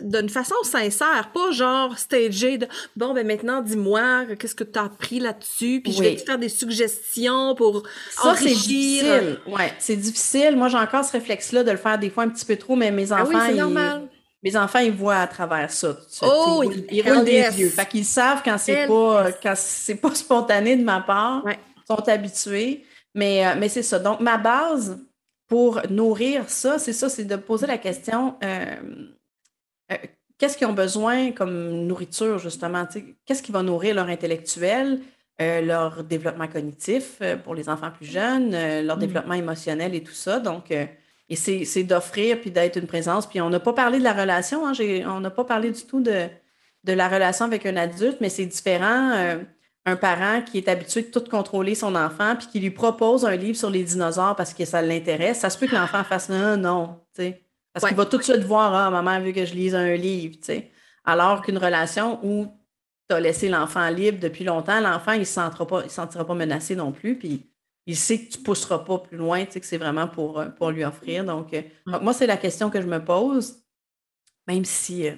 [0.00, 4.84] d'une façon sincère, pas genre stagé de bon ben maintenant dis-moi qu'est-ce que tu as
[4.84, 5.80] appris là-dessus?
[5.82, 9.38] Puis je vais te faire des suggestions pour ça c'est difficile.
[9.46, 10.56] Ouais, c'est difficile.
[10.56, 12.76] Moi j'ai encore ce réflexe là de le faire des fois un petit peu trop
[12.76, 14.08] mais mes enfants ah oui, normal.
[14.42, 15.96] mes enfants ils voient à travers ça.
[16.22, 17.68] Oh, ils, roulent des yeux.
[17.68, 21.44] Fait qu'ils savent quand c'est pas quand c'est pas spontané de ma part.
[21.46, 22.84] Ils sont habitués.
[23.14, 23.98] Mais euh, mais c'est ça.
[23.98, 24.98] Donc ma base
[25.50, 28.76] pour nourrir ça, c'est ça, c'est de poser la question euh,
[29.90, 29.96] euh,
[30.38, 32.86] qu'est-ce qu'ils ont besoin comme nourriture, justement?
[33.26, 35.00] Qu'est-ce qui va nourrir leur intellectuel,
[35.40, 39.00] euh, leur développement cognitif euh, pour les enfants plus jeunes, leur mmh.
[39.00, 40.40] développement émotionnel et tout ça?
[40.40, 43.26] Donc, et c'est d'offrir puis d'être une présence.
[43.26, 44.72] Puis on n'a pas parlé de la relation, hein,
[45.06, 46.26] on n'a pas parlé du tout de,
[46.84, 49.36] de, la relation avec un adulte, mais c'est différent.
[49.86, 53.34] un parent qui est habitué de tout contrôler son enfant puis qui lui propose un
[53.34, 56.56] livre sur les dinosaures parce que ça l'intéresse, ça se peut que l'enfant fasse non,
[56.56, 57.49] non, tu sais.
[57.72, 60.36] Parce qu'il va tout de suite voir, ah, maman vu que je lise un livre,
[60.36, 60.70] tu sais.
[61.04, 62.46] Alors qu'une relation où
[63.08, 66.26] tu as laissé l'enfant libre depuis longtemps, l'enfant, il ne se sentira pas, il sentira
[66.26, 67.50] pas menacé non plus, puis
[67.86, 70.38] il sait que tu ne pousseras pas plus loin, tu sais, que c'est vraiment pour,
[70.38, 71.24] euh, pour lui offrir.
[71.24, 73.56] Donc, euh, moi, c'est la question que je me pose,
[74.46, 75.14] même si euh,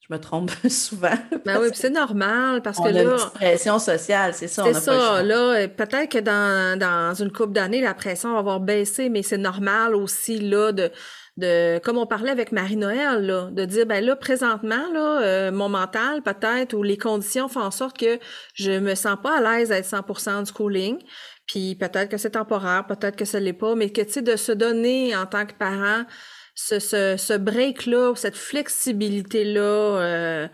[0.00, 1.14] je me trompe souvent.
[1.44, 3.02] Ben oui, c'est normal parce que là.
[3.02, 4.64] Une pression sociale, c'est ça.
[4.64, 5.22] C'est ça.
[5.22, 9.38] Là, peut-être que dans, dans une couple d'années, la pression va avoir baissé, mais c'est
[9.38, 10.90] normal aussi là de
[11.38, 15.68] de comme on parlait avec Marie-Noël, là, de dire ben là, présentement, là, euh, mon
[15.68, 18.18] mental, peut-être, ou les conditions font en sorte que
[18.54, 20.98] je me sens pas à l'aise à être 100% du schooling.
[21.46, 24.36] Puis peut-être que c'est temporaire, peut-être que ce l'est pas, mais que tu sais, de
[24.36, 26.04] se donner en tant que parent
[26.54, 30.48] ce, ce, ce break-là, cette flexibilité-là, euh,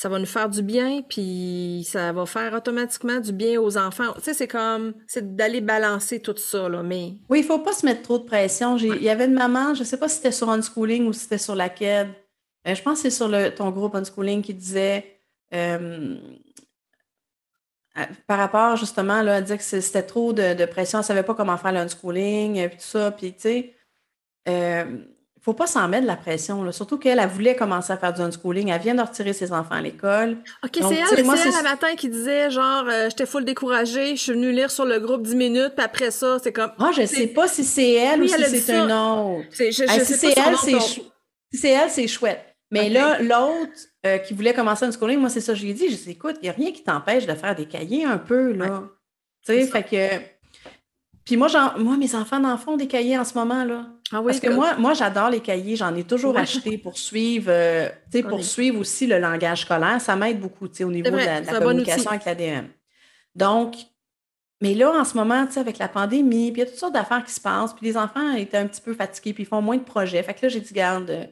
[0.00, 4.14] ça va nous faire du bien, puis ça va faire automatiquement du bien aux enfants.
[4.14, 7.16] Tu sais, c'est comme, c'est d'aller balancer tout ça, là, mais...
[7.28, 8.78] Oui, il faut pas se mettre trop de pression.
[8.78, 11.36] Il y avait une maman, je sais pas si c'était sur unschooling ou si c'était
[11.36, 12.08] sur la KED,
[12.66, 15.20] euh, je pense que c'est sur le, ton groupe unschooling qui disait,
[15.52, 16.16] euh,
[18.26, 21.58] par rapport justement, là, elle disait que c'était trop de, pression, elle savait pas comment
[21.58, 23.74] faire l'unschooling, et tout ça, puis tu sais...
[24.48, 25.04] Euh,
[25.40, 26.70] il ne faut pas s'en mettre de la pression.
[26.70, 28.68] Surtout qu'elle elle voulait commencer à faire du unschooling.
[28.68, 30.36] Elle vient de retirer ses enfants à l'école.
[30.62, 34.20] OK, c'est elle, c'est elle le matin qui disait genre euh, j'étais full découragée, je
[34.20, 36.72] suis venue lire sur le groupe 10 minutes, puis après ça, c'est comme.
[36.78, 39.46] Moi, je ne sais pas si c'est elle ou si c'est un autre.
[39.50, 42.44] si c'est elle, c'est si c'est elle, c'est chouette.
[42.70, 43.72] Mais là, l'autre
[44.04, 46.10] euh, qui voulait commencer un unschooling, moi, c'est ça, je lui ai dit, je dis,
[46.10, 48.82] écoute, il n'y a rien qui t'empêche de faire des cahiers un peu, là.
[49.46, 50.39] Tu sais, fait que.
[51.30, 53.86] Puis moi, moi, mes enfants en font des cahiers en ce moment, là.
[54.10, 55.76] Ah Parce que, moi, moi j'adore les cahiers.
[55.76, 57.88] J'en ai toujours acheté pour suivre, euh,
[58.28, 60.00] pour suivre aussi le langage scolaire.
[60.00, 62.66] Ça m'aide beaucoup au niveau de la, communication avec l'ADM.
[63.36, 63.76] Donc,
[64.60, 67.22] mais là, en ce moment, avec la pandémie, puis il y a toutes sortes d'affaires
[67.22, 69.76] qui se passent, puis les enfants étaient un petit peu fatigués, puis ils font moins
[69.76, 70.24] de projets.
[70.24, 71.26] Fait que là, j'ai dit, garde, euh,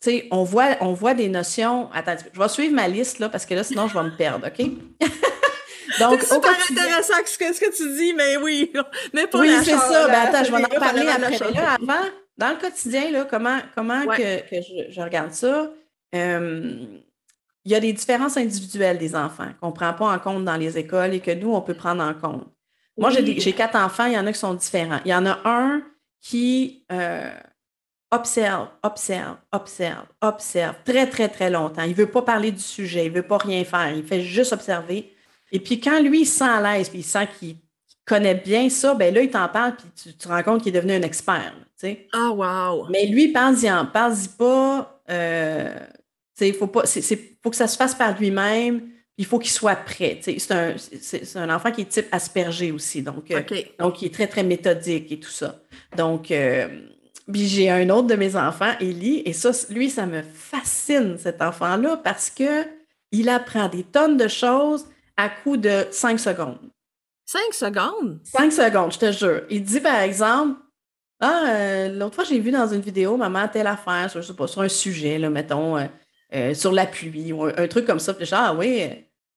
[0.00, 1.90] tu sais, on voit, on voit des notions.
[1.92, 4.46] Attends, je vais suivre ma liste, là, parce que là, sinon, je vais me perdre,
[4.46, 4.70] OK?
[5.98, 8.72] Donc, c'est super intéressant ce que, ce que tu dis, mais oui.
[9.12, 10.08] Mais pour oui, c'est ça.
[10.08, 11.52] Ben, attends, je vais en parler après.
[11.52, 14.56] là, avant, dans le quotidien, là, comment, comment que, que
[14.90, 15.70] je, regarde ça?
[16.14, 16.76] Euh,
[17.64, 20.56] il y a des différences individuelles des enfants qu'on ne prend pas en compte dans
[20.56, 22.46] les écoles et que nous, on peut prendre en compte.
[22.96, 25.00] Moi, j'ai quatre enfants, il y en a qui sont différents.
[25.04, 25.82] Il y en a un
[26.20, 27.30] qui euh,
[28.10, 31.82] observe, observe, observe, observe très, très, très longtemps.
[31.82, 34.22] Il ne veut pas parler du sujet, il ne veut pas rien faire, il fait
[34.22, 35.14] juste observer.
[35.52, 37.56] Et puis quand lui, il sent à l'aise, puis il sent qu'il
[38.04, 40.80] connaît bien ça, ben là, il t'en parle, puis tu, te rends compte qu'il est
[40.80, 41.54] devenu un expert.
[41.76, 42.06] sais.
[42.12, 42.86] Ah, wow!
[42.88, 45.02] Mais lui, pense-y en, pense-y pas.
[45.10, 45.78] Euh,
[46.40, 46.84] il faut, pas,
[47.42, 50.20] faut que ça se fasse par lui-même, il faut qu'il soit prêt.
[50.22, 50.74] C'est un,
[51.34, 53.42] un, enfant qui est type aspergé aussi, donc, euh,
[53.78, 55.60] donc il est très, très méthodique et tout ça.
[55.96, 56.68] Donc, euh,
[57.34, 62.00] j'ai un autre de mes enfants, Élie, et ça, lui, ça me fascine, cet enfant-là,
[62.02, 62.64] parce que
[63.10, 64.86] il apprend des tonnes de choses
[65.18, 66.70] à coup de 5 secondes.
[67.26, 68.20] 5 secondes?
[68.24, 69.42] 5 secondes, je te jure.
[69.50, 70.58] Il dit par exemple,
[71.20, 74.34] ah, euh, l'autre fois, j'ai vu dans une vidéo, maman, telle affaire, sur, je sais
[74.34, 75.86] pas, sur un sujet, là, mettons, euh,
[76.34, 78.14] euh, sur la pluie, ou un, truc comme ça.
[78.14, 78.84] Puis ah oui,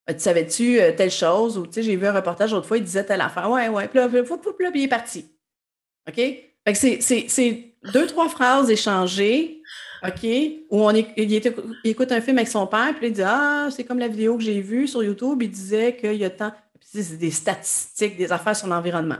[0.07, 1.57] tu savais-tu telle chose?
[1.57, 3.49] Ou, tu sais, j'ai vu un reportage l'autre fois, il disait telle affaire.
[3.49, 3.87] Ouais, ouais.
[3.87, 5.25] Puis là, puis il est parti.
[6.07, 6.15] OK?
[6.15, 9.60] Fait que c'est deux, trois phrases échangées
[10.03, 10.23] OK?
[10.69, 13.99] Où on il, écoute un film avec son père, puis il dit Ah, c'est comme
[13.99, 16.51] la vidéo que j'ai vue sur YouTube, il disait qu'il y a tant.
[16.81, 19.19] c'est des statistiques, des affaires sur l'environnement.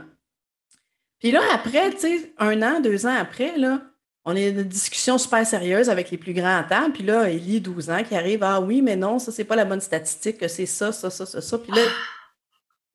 [1.20, 3.80] Puis là, après, tu sais, un an, deux ans après, là,
[4.24, 6.92] on est une discussion super sérieuse avec les plus grands à table.
[6.92, 9.64] Puis là, Ellie, 12 ans, qui arrive Ah oui, mais non, ça, c'est pas la
[9.64, 11.58] bonne statistique, que c'est ça, ça, ça, ça, ça.
[11.58, 11.82] Puis là,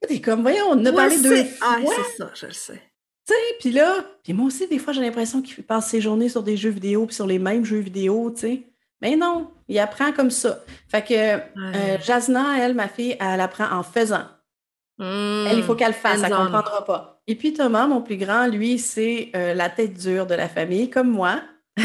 [0.08, 2.82] t'es comme, voyons, on a parlé deux Ah, c'est ça, je le sais.
[3.28, 6.30] Tu sais, puis là, puis moi aussi, des fois, j'ai l'impression qu'il passe ses journées
[6.30, 8.64] sur des jeux vidéo, puis sur les mêmes jeux vidéo, tu sais.
[9.02, 10.64] Mais non, il apprend comme ça.
[10.88, 14.26] Fait que euh, Jasna, elle, ma fille, elle apprend en faisant.
[15.00, 17.22] elle, il faut qu'elle fasse, elle ne comprendra pas.
[17.28, 20.90] Et puis Thomas, mon plus grand, lui, c'est euh, la tête dure de la famille,
[20.90, 21.42] comme moi.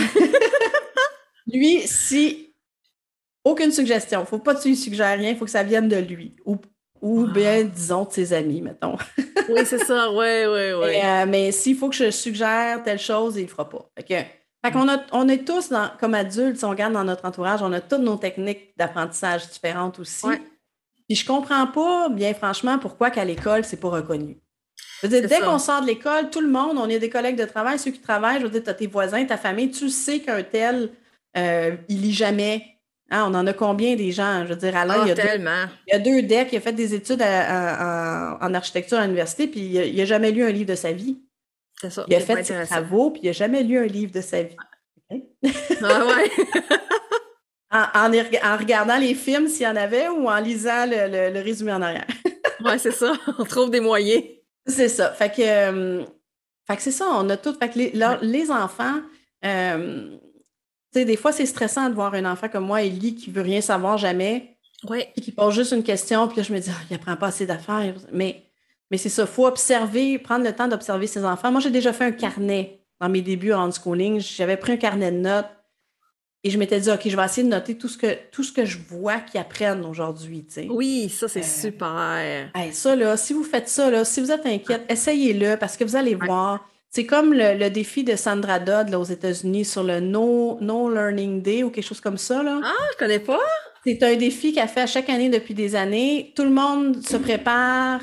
[1.47, 2.55] lui, si
[3.45, 5.65] aucune suggestion, il ne faut pas que tu lui suggères rien, il faut que ça
[5.65, 6.37] vienne de lui.
[6.47, 6.57] Ou
[7.03, 8.97] ou bien, disons, de ses amis, mettons.
[9.49, 11.27] oui, c'est ça, oui, oui, oui.
[11.27, 13.91] mais s'il faut que je suggère telle chose, il ne le fera pas.
[13.99, 17.61] Fait, qu'on a, on est tous, dans, comme adultes, si on regarde dans notre entourage,
[17.61, 20.29] on a toutes nos techniques d'apprentissage différentes aussi.
[21.09, 24.39] Puis je comprends pas, bien franchement, pourquoi qu'à l'école, c'est pas reconnu.
[25.03, 27.91] dès qu'on sort de l'école, tout le monde, on est des collègues de travail, ceux
[27.91, 30.91] qui travaillent, je veux dire, tu as tes voisins, ta famille, tu sais qu'un tel,
[31.37, 32.72] euh, il lit jamais,
[33.13, 34.43] Hein, on en a combien des gens?
[34.45, 35.15] Je veux dire, Alain, il, y a.
[35.15, 35.45] Deux,
[35.87, 39.61] il y a deux decks, il a fait des études en architecture à l'université, puis
[39.61, 41.19] il n'a jamais lu un livre de sa vie.
[41.81, 42.05] C'est ça.
[42.09, 44.57] Il a fait ses travaux, puis il n'a jamais lu un livre de sa vie.
[45.11, 46.31] Ah ouais?
[47.73, 52.07] en, regardant les films s'il y en avait ou en lisant le, résumé en arrière.
[52.65, 53.13] oui, c'est ça.
[53.39, 54.23] On trouve des moyens.
[54.67, 55.11] C'est ça.
[55.13, 56.05] Fait que, euh,
[56.67, 57.55] fait que c'est ça, on a tout.
[57.59, 59.01] Fait que les, les enfants,
[59.45, 60.17] euh,
[60.93, 63.61] sais, des fois, c'est stressant de voir un enfant comme moi, Ellie, qui veut rien
[63.61, 64.57] savoir jamais.
[64.89, 65.05] Oui.
[65.21, 67.47] Qui pose juste une question, puis là, je me dis, ah, il apprend pas assez
[67.47, 67.95] d'affaires.
[68.13, 68.43] Mais,
[68.91, 71.53] mais c'est ça, il faut observer, prendre le temps d'observer ses enfants.
[71.53, 74.21] Moi, j'ai déjà fait un carnet dans mes débuts en schooling.
[74.21, 75.47] J'avais pris un carnet de notes
[76.45, 78.53] et je m'étais dit, OK, je vais essayer de noter tout ce que, tout ce
[78.53, 80.45] que je vois qu'ils apprennent aujourd'hui.
[80.69, 82.51] Oui, ça, c'est euh, super.
[82.73, 85.95] ça, là, si vous faites ça, là, si vous êtes inquiète, essayez-le parce que vous
[85.95, 90.93] allez voir c'est comme le, défi de Sandra Dodd aux États-Unis sur le no, no
[90.93, 92.43] Learning Day ou quelque chose comme ça.
[92.43, 92.61] Là.
[92.63, 93.41] Ah, je connais pas.
[93.83, 96.35] C'est un défi qu'elle fait à chaque année depuis des années.
[96.37, 98.03] Tout le monde se prépare.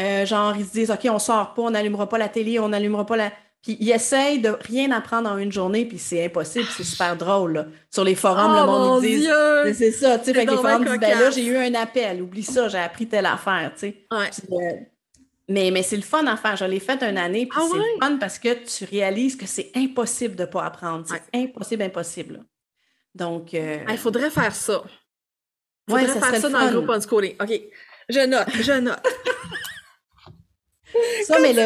[0.00, 2.68] Euh, genre, ils se disent, OK, on sort pas, on n'allumera pas la télé, on
[2.68, 3.32] n'allumera pas la...
[3.60, 7.54] Puis ils essayent de rien apprendre en une journée, puis c'est impossible, c'est super drôle.
[7.54, 7.66] Là.
[7.90, 9.74] Sur les forums, oh, le monde dit.
[9.74, 10.34] C'est ça, tu sais.
[10.34, 13.08] Fait que les forums disent, ben là, j'ai eu un appel, oublie ça, j'ai appris
[13.08, 14.06] telle affaire, tu sais.
[14.12, 14.30] Ouais.
[14.52, 14.76] Euh,
[15.48, 16.56] mais, mais c'est le fun à faire.
[16.56, 17.84] Je l'ai fait une année, puis Ah c'est ouais?
[18.00, 21.06] le fun parce que tu réalises que c'est impossible de ne pas apprendre.
[21.06, 22.44] C'est impossible, impossible.
[23.14, 23.54] Donc.
[23.54, 24.82] euh, Il faudrait faire ça.
[25.88, 27.34] Il Ouais, faudrait ça faire ça le dans le groupe unschooling.
[27.40, 27.60] OK.
[28.10, 29.02] Je note, je note.
[31.24, 31.62] ça, mais le,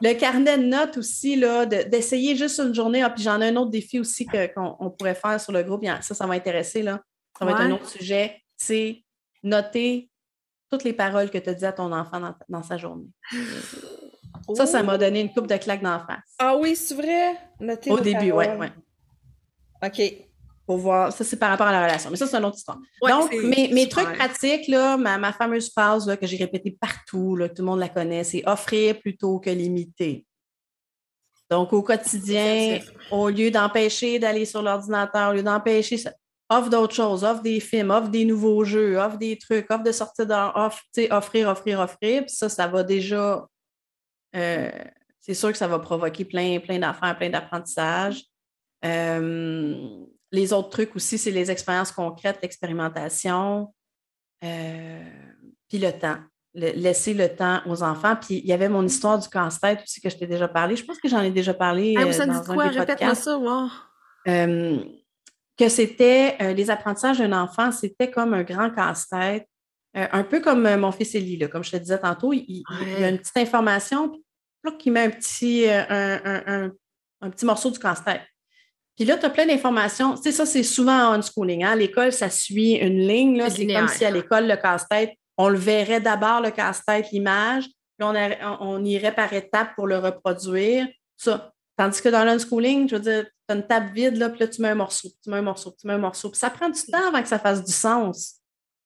[0.00, 3.02] le- carnet de notes aussi, là, de- d'essayer juste une journée.
[3.02, 5.84] Ah, puis j'en ai un autre défi aussi qu'on on pourrait faire sur le groupe.
[6.02, 6.82] Ça, ça va intéresser.
[6.82, 7.00] Là.
[7.38, 8.40] Ça va être un autre sujet.
[8.56, 9.02] C'est
[9.42, 10.10] noter
[10.74, 13.06] toutes les paroles que tu as dit à ton enfant dans, dans sa journée.
[14.54, 16.34] Ça, ça m'a donné une coupe de claques d'en face.
[16.38, 17.38] Ah oui, c'est vrai?
[17.60, 18.46] Notez Au début, oui.
[18.58, 18.72] Ouais.
[19.82, 20.26] OK.
[20.66, 21.12] Pour voir.
[21.12, 22.10] Ça, c'est par rapport à la relation.
[22.10, 22.78] Mais ça, c'est une autre histoire.
[23.00, 27.36] Ouais, Donc, mes, trucs pratiques, là, ma, ma fameuse phrase là, que j'ai répétée partout,
[27.36, 30.26] là, que tout le monde la connaît, c'est offrir plutôt que limiter.
[31.50, 32.80] Donc, au quotidien,
[33.12, 36.14] au lieu d'empêcher d'aller sur l'ordinateur, au lieu d'empêcher, ça-
[36.58, 39.92] offre d'autres choses, offre des films, offre des nouveaux jeux, offre des trucs, offre de
[39.92, 42.22] sortir dehors, offre, offrir, offrir, offrir.
[42.26, 43.46] Puis ça, ça va déjà.
[44.36, 44.70] euh,
[45.20, 48.24] c'est sûr que ça va provoquer plein, plein d'affaires, plein d'apprentissages.
[48.84, 49.76] Euh,
[50.32, 53.72] les autres trucs aussi, c'est les expériences concrètes, l'expérimentation,
[54.44, 55.02] euh,
[55.68, 56.18] puis le temps.
[56.56, 58.14] Le- laisser le temps aux enfants.
[58.14, 60.76] Puis il y avait mon histoire du casse-tête aussi que je t'ai déjà parlé.
[60.76, 61.94] Je pense que j'en ai déjà parlé.
[61.98, 62.64] Ah, ça dans dit un quoi?
[62.68, 63.68] Répète-moi ça, wow.
[65.56, 69.46] Que c'était euh, les apprentissages d'un enfant, c'était comme un grand casse-tête,
[69.96, 72.44] Euh, un peu comme euh, mon fils Élie, là, comme je te disais tantôt, il,
[72.48, 72.64] il-
[72.98, 74.20] il a une petite information, puis
[74.64, 76.70] là, qui met un petit, euh, un, un-
[77.20, 78.22] un- petit morceau du casse-tête.
[78.96, 80.16] Puis là, tu as plein d'informations.
[80.16, 81.62] Tu sais, ça, c'est souvent en unschooling.
[81.62, 81.70] Hein?
[81.72, 83.38] À l'école, ça suit une ligne.
[83.38, 83.44] là.
[83.50, 88.02] C'est comme si à l'école, le casse-tête, on le verrait d'abord, le casse-tête, l'image, puis
[88.08, 90.88] on, a- on- on irait par étapes pour le reproduire.
[91.16, 91.52] Ça.
[91.76, 94.48] Tandis que dans l'unschooling, je veux dire, tu as une table vide, là, puis là,
[94.48, 96.30] tu mets un morceau, tu mets un morceau, tu mets un morceau.
[96.30, 98.36] Puis ça prend du temps avant que ça fasse du sens.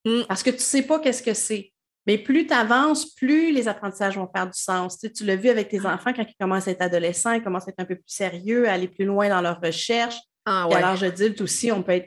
[0.05, 0.23] Mm.
[0.27, 1.73] Parce que tu ne sais pas qu'est-ce que c'est.
[2.07, 4.99] Mais plus tu avances, plus les apprentissages vont faire du sens.
[4.99, 7.43] Tu, sais, tu l'as vu avec tes enfants quand ils commencent à être adolescents, ils
[7.43, 10.17] commencent à être un peu plus sérieux, à aller plus loin dans leur recherche.
[10.47, 10.77] Ah ouais.
[10.77, 12.07] à l'âge adulte aussi, on peut être,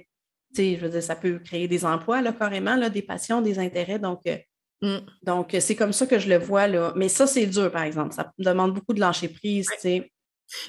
[0.55, 3.41] tu sais, je veux dire, ça peut créer des emplois, là, carrément, là, des passions,
[3.41, 3.99] des intérêts.
[3.99, 4.37] Donc, euh,
[4.81, 4.97] Mm.
[5.21, 6.93] donc euh, c'est comme ça que je le vois, là.
[6.95, 8.13] Mais ça, c'est dur, par exemple.
[8.13, 10.11] Ça demande beaucoup de lâcher prise, tu sais.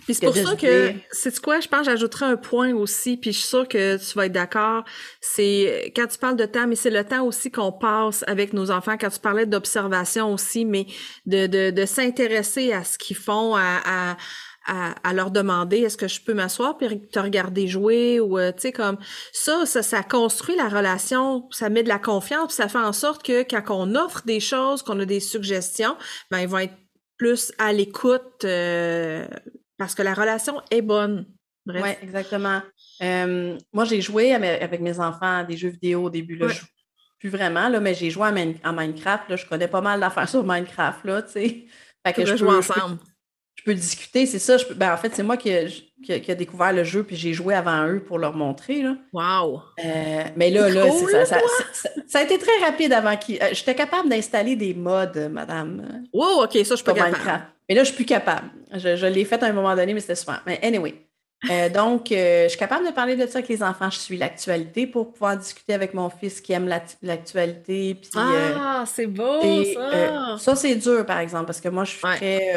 [0.05, 3.33] Puis c'est pour ça que, c'est quoi, je pense que j'ajouterais un point aussi, puis
[3.33, 4.85] je suis sûre que tu vas être d'accord,
[5.21, 8.71] c'est quand tu parles de temps, mais c'est le temps aussi qu'on passe avec nos
[8.71, 10.87] enfants, quand tu parlais d'observation aussi, mais
[11.27, 14.17] de, de, de s'intéresser à ce qu'ils font, à, à,
[14.67, 18.21] à, à leur demander est-ce que je peux m'asseoir puis te regarder jouer?
[18.21, 18.99] Ou euh, tu sais comme
[19.33, 22.93] ça, ça ça construit la relation, ça met de la confiance, puis ça fait en
[22.93, 25.97] sorte que quand on offre des choses, qu'on a des suggestions,
[26.31, 26.75] ben ils vont être
[27.19, 29.27] plus à l'écoute euh,
[29.85, 31.27] parce que la relation est bonne.
[31.67, 32.61] Oui, exactement.
[33.03, 36.37] Euh, moi, j'ai joué avec mes enfants à des jeux vidéo au début.
[36.37, 36.53] Là, Ouais.
[36.53, 36.67] Je joue
[37.21, 39.29] plus vraiment, là, mais j'ai joué à, Min- à Minecraft.
[39.29, 41.05] Là, je connais pas mal d'affaires sur Minecraft.
[41.05, 41.65] Là, tu sais.
[42.05, 42.99] Fait que On je va peux, jouer je peux- ensemble.
[43.65, 44.57] Je peux discuter, c'est ça.
[44.57, 45.67] je peux- ben, en fait, c'est moi qui a,
[46.05, 48.83] qui, a, qui a découvert le jeu, puis j'ai joué avant eux pour leur montrer.
[48.83, 48.97] Là.
[49.13, 49.63] Wow.
[49.85, 51.49] Euh, mais là, là, cool, ça, ça, toi.
[51.73, 53.41] ça- ça a été très rapide avant qu'ils.
[53.41, 57.17] euh, J'étais capable d'installer des mods, madame, Wow, ok, ça je suis pas capable.
[57.69, 58.49] Mais là, je suis plus capable.
[58.75, 60.43] Je, je l'ai fait à un moment donné, mais c'était super.
[60.47, 60.95] Mais anyway.
[61.51, 63.91] Euh, donc, je suis capable de parler de ça avec les enfants.
[63.91, 68.01] Je suis l'actualité pour pouvoir discuter avec mon fils qui aime l'act- l'actualité.
[68.15, 70.37] Ah, c'est beau et, ça.
[70.39, 72.17] ça, c'est dur, par exemple, parce que moi, je suis Ouais.
[72.17, 72.55] très.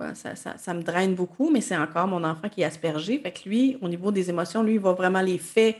[0.00, 3.18] Euh, ça, ça- ça me draine beaucoup, mais c'est encore mon enfant qui est aspergé.
[3.20, 5.76] Fait que lui, au niveau des émotions, lui, il voit vraiment les faits,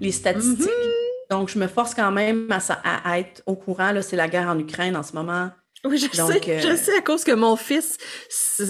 [0.00, 0.66] les statistiques.
[0.66, 1.30] Mm-hmm.
[1.30, 3.92] Donc, je me force quand même à, être au courant.
[3.92, 5.50] Là, c'est la guerre en Ukraine en ce moment.
[5.84, 7.96] Oui, je Donc, sais, euh, je sais à cause que mon fils,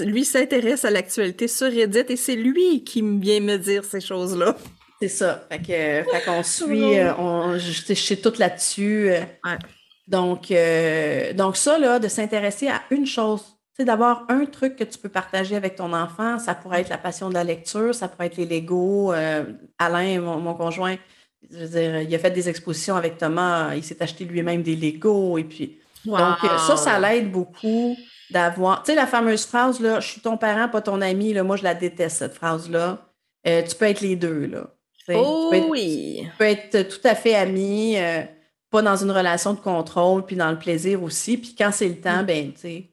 [0.04, 4.54] lui, s'intéresse à l'actualité sur Reddit et c'est lui qui vient me dire ces choses-là.
[5.02, 5.44] C'est ça.
[5.50, 9.10] Fait que, fait qu'on suit, euh, on, je, je sais tout là-dessus.
[9.10, 9.20] euh.
[9.44, 9.56] Ouais.
[10.06, 13.42] Donc, euh, donc, ça, là, de s'intéresser à une chose,
[13.81, 16.38] c'est d'avoir un truc que tu peux partager avec ton enfant.
[16.38, 19.14] Ça pourrait être la passion de la lecture, ça pourrait être les Legos.
[19.14, 19.45] Euh,
[19.79, 20.97] Alain, mon, mon conjoint,
[21.51, 24.76] je veux dire, il a fait des expositions avec Thomas, il s'est acheté lui-même des
[24.76, 25.39] Legos.
[25.39, 27.97] Et puis, donc, euh, ça, ça l'aide beaucoup
[28.31, 28.83] d'avoir.
[28.83, 31.57] Tu sais, la fameuse phrase, là, je suis ton parent, pas ton ami, là, moi,
[31.57, 32.99] je la déteste, cette phrase-là.
[33.47, 34.66] Euh, tu peux être les deux, là.
[35.14, 36.20] Oh tu peux être, oui.
[36.22, 38.22] tu peux être tout à fait ami, euh,
[38.70, 41.39] pas dans une relation de contrôle, puis dans le plaisir aussi.
[41.39, 42.89] Puis quand c'est le temps, ben, tu sais,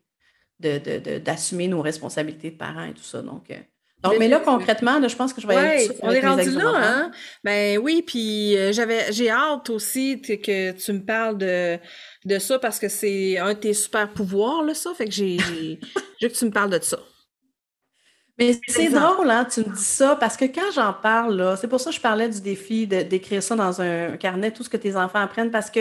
[0.60, 3.22] de- de- de- d'assumer nos responsabilités de parents et tout ça.
[3.22, 3.56] Donc, euh,
[4.04, 7.12] Donc, mais là, concrètement, je pense que je vais ouais, on est rendu là, hein?
[7.44, 11.78] Ben oui, puis euh, j'avais j'ai hâte aussi que tu me parles de,
[12.26, 14.94] de ça parce que c'est un de tes super pouvoirs, là, ça.
[14.96, 15.38] Fait que j'ai
[16.22, 17.00] veux que tu me parles de ça.
[18.40, 21.68] Mais c'est drôle, hein, tu me dis ça, parce que quand j'en parle, là, c'est
[21.68, 24.78] pour ça que je parlais du défi d'écrire ça dans un carnet, tout ce que
[24.78, 25.80] tes enfants apprennent, parce que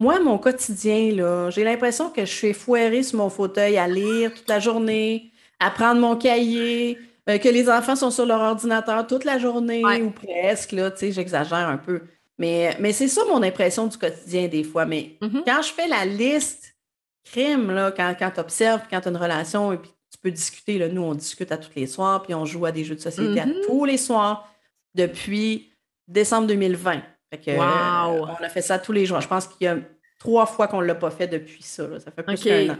[0.00, 4.34] moi, mon quotidien, là, j'ai l'impression que je suis foirée sur mon fauteuil à lire
[4.34, 5.30] toute la journée,
[5.60, 9.82] à prendre mon cahier, euh, que les enfants sont sur leur ordinateur toute la journée
[10.02, 12.02] ou presque, là, tu sais, j'exagère un peu.
[12.38, 14.84] Mais, mais c'est ça mon impression du quotidien des fois.
[14.84, 15.42] Mais mm-hmm.
[15.46, 16.76] quand je fais la liste
[17.24, 20.32] crime, là, quand, quand tu observes, quand tu as une relation, et puis tu peux
[20.32, 22.96] discuter, là, nous, on discute à tous les soirs, puis on joue à des jeux
[22.96, 23.66] de société à mm-hmm.
[23.66, 24.52] tous les soirs
[24.94, 25.72] depuis
[26.08, 27.00] décembre 2020.
[27.34, 29.20] Fait que, on a fait ça tous les jours.
[29.20, 29.76] Je pense qu'il y a
[30.18, 31.98] trois fois qu'on ne l'a pas fait depuis ça.
[32.00, 32.76] Ça fait plus qu'un an.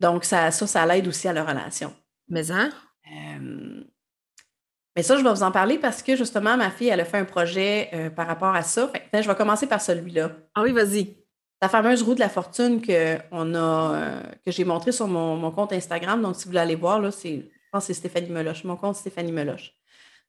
[0.00, 1.94] Donc, ça, ça, ça l'aide aussi à la relation.
[2.28, 2.70] Mais hein?
[3.06, 3.82] Euh,
[4.94, 7.18] mais ça, je vais vous en parler parce que justement, ma fille, elle a fait
[7.18, 8.88] un projet euh, par rapport à ça.
[8.88, 10.32] Fait, je vais commencer par celui-là.
[10.54, 11.16] Ah oui, vas-y.
[11.62, 15.50] La fameuse roue de la fortune que, on a, euh, que j'ai montrée sur mon,
[15.52, 16.20] compte Instagram.
[16.20, 18.64] Donc, si vous voulez aller voir, là, c'est, je pense que c'est Stéphanie Meloche.
[18.64, 19.72] Mon compte, Stéphanie Meloche.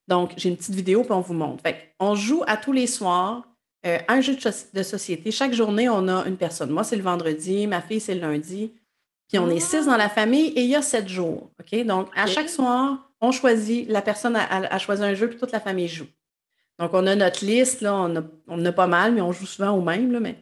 [0.08, 1.62] Donc, j'ai une petite vidéo, puis on vous montre.
[1.64, 3.44] Fait, on joue à tous les soirs
[4.08, 4.36] un jeu
[4.74, 5.32] de, société.
[5.32, 6.70] Chaque journée, on a une personne.
[6.70, 8.74] Moi, c'est le vendredi, ma fille, c'est le lundi.
[9.28, 11.52] Puis on est six dans la famille et il y a sept jours.
[11.60, 11.86] OK?
[11.86, 15.60] Donc, à chaque soir, on choisit, la personne a, choisi un jeu, puis toute la
[15.60, 16.08] famille joue.
[16.80, 19.46] Donc, on a notre liste, là, on, a, on a pas mal, mais on joue
[19.46, 20.12] souvent au même.
[20.12, 20.36] Là, mais,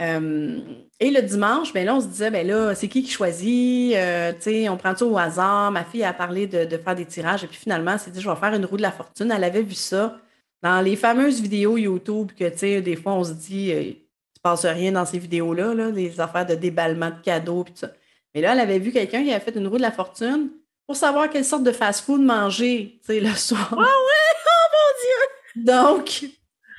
[0.00, 0.58] euh,
[0.98, 3.94] et le dimanche, ben là, on se disait, ben là, c'est qui qui choisit?
[3.94, 4.32] Euh,
[4.68, 5.70] on prend ça au hasard.
[5.70, 8.28] Ma fille a parlé de, faire des tirages, et puis finalement, elle s'est dit, je
[8.28, 9.30] vais faire une roue de la fortune.
[9.30, 10.18] Elle avait vu ça
[10.62, 13.80] dans les fameuses vidéos YouTube que, tu sais, des fois, on se dit, il euh,
[13.80, 17.74] ne se passe rien dans ces vidéos-là, là, les affaires de déballement de cadeaux, puis
[17.74, 17.92] tout ça.
[18.34, 20.50] Mais là, elle avait vu quelqu'un qui avait fait une roue de la fortune
[20.86, 23.68] pour savoir quelle sorte de fast-food manger, tu sais, le soir.
[23.72, 24.32] Ah ouais!
[24.46, 25.64] Oh mon Dieu!
[25.64, 26.24] Donc,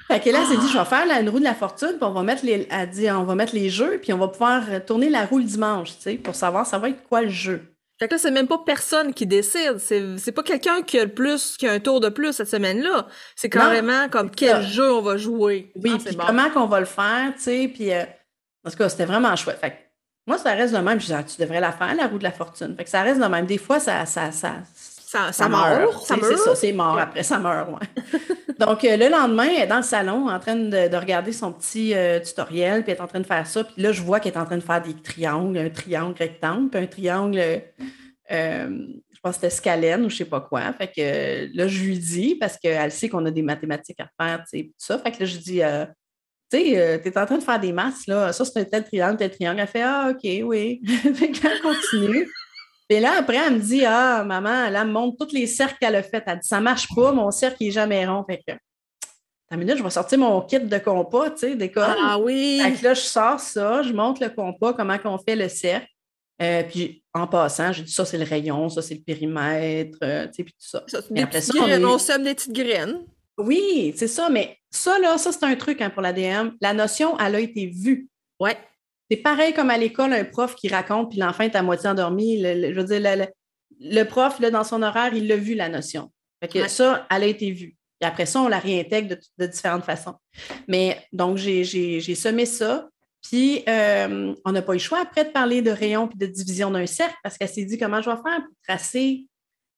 [0.07, 1.93] fait que là, elle s'est dit, je vais faire la, une roue de la fortune,
[1.97, 4.27] puis on va mettre les, elle dit, on va mettre les jeux, puis on va
[4.27, 7.29] pouvoir tourner la roue le dimanche, tu sais, pour savoir ça va être quoi le
[7.29, 7.73] jeu.
[7.99, 9.77] Fait que là, c'est même pas personne qui décide.
[9.77, 13.07] C'est pas quelqu'un qui a le plus, qui a un tour de plus cette semaine-là.
[13.35, 15.71] C'est carrément comme quel jeu on va jouer?
[15.75, 18.03] Oui, ah, puis comment qu'on va le faire, tu sais, puis euh,
[18.65, 19.59] en tout cas, c'était vraiment chouette.
[19.59, 19.77] Fait
[20.25, 20.99] moi, ça reste le même.
[20.99, 22.75] Je disais, ah, tu devrais la faire, la roue de la fortune.
[22.75, 23.45] Fait que ça reste le même.
[23.45, 24.92] Des fois, ça, ça, ça, ça,
[25.31, 26.05] ça, meurt.
[26.05, 26.97] C'est ça, c'est mort.
[26.97, 28.03] Après, ça meurt, ouais.
[28.59, 31.93] Donc, euh, le lendemain, elle est dans le salon en train de, regarder son petit
[31.93, 33.63] euh, tutoriel, puis elle est en train de faire ça.
[33.63, 36.69] Puis là, je vois qu'elle est en train de faire des triangles, un triangle rectangle,
[36.69, 40.61] puis un triangle, euh, je pense que c'était scalène ou je sais pas quoi.
[40.73, 44.43] Fait que là, je lui dis, parce qu'elle sait qu'on a des mathématiques à faire,
[44.49, 44.99] tu sais, tout ça.
[44.99, 45.61] Fait que là, je dis,
[46.51, 48.31] tu sais, tu es en train de faire des masses, là.
[48.33, 49.59] Ça, c'est un tel triangle, tel triangle.
[49.59, 50.81] Elle fait Ah, OK, oui.
[51.15, 52.27] fait qu'elle continue.
[52.89, 55.95] Puis là, après, elle me dit Ah, maman, elle me montre tous les cercles qu'elle
[55.95, 56.23] a fait.
[56.25, 58.23] Elle dit Ça marche pas, mon cercle n'est jamais rond.
[58.27, 58.53] Fait que,
[59.51, 61.95] une minute, je vais sortir mon kit de compas, tu sais, d'école.
[62.01, 62.59] Ah oui!
[62.63, 65.87] Fait que là, je sors ça, je montre le compas, comment on fait le cercle.
[66.41, 70.25] Euh, puis en passant, j'ai dit ça, c'est le rayon, ça, c'est le périmètre, euh,
[70.25, 70.83] tu sais, puis tout ça.
[70.87, 73.05] ça des après ça, on, on sème des petites graines.
[73.37, 76.51] Oui, c'est ça, mais ça, là, ça, c'est un truc hein, pour l'ADM.
[76.59, 78.09] La notion, elle a été vue.
[78.39, 78.57] Ouais.
[79.13, 82.41] C'est pareil comme à l'école, un prof qui raconte, puis l'enfant est à moitié endormi.
[82.41, 83.27] je veux dire,
[83.79, 86.11] le, prof, là, dans son horaire, il l'a vu, la notion.
[86.41, 87.77] Fait que ça, elle a été vue.
[88.01, 90.15] Et après ça, on la réintègre de, différentes façons.
[90.67, 92.89] Mais donc, j'ai semé ça.
[93.21, 96.25] Puis, euh, on n'a pas eu le choix après de parler de rayon puis de
[96.25, 99.27] division d'un cercle parce qu'elle s'est dit comment je vais faire pour tracer.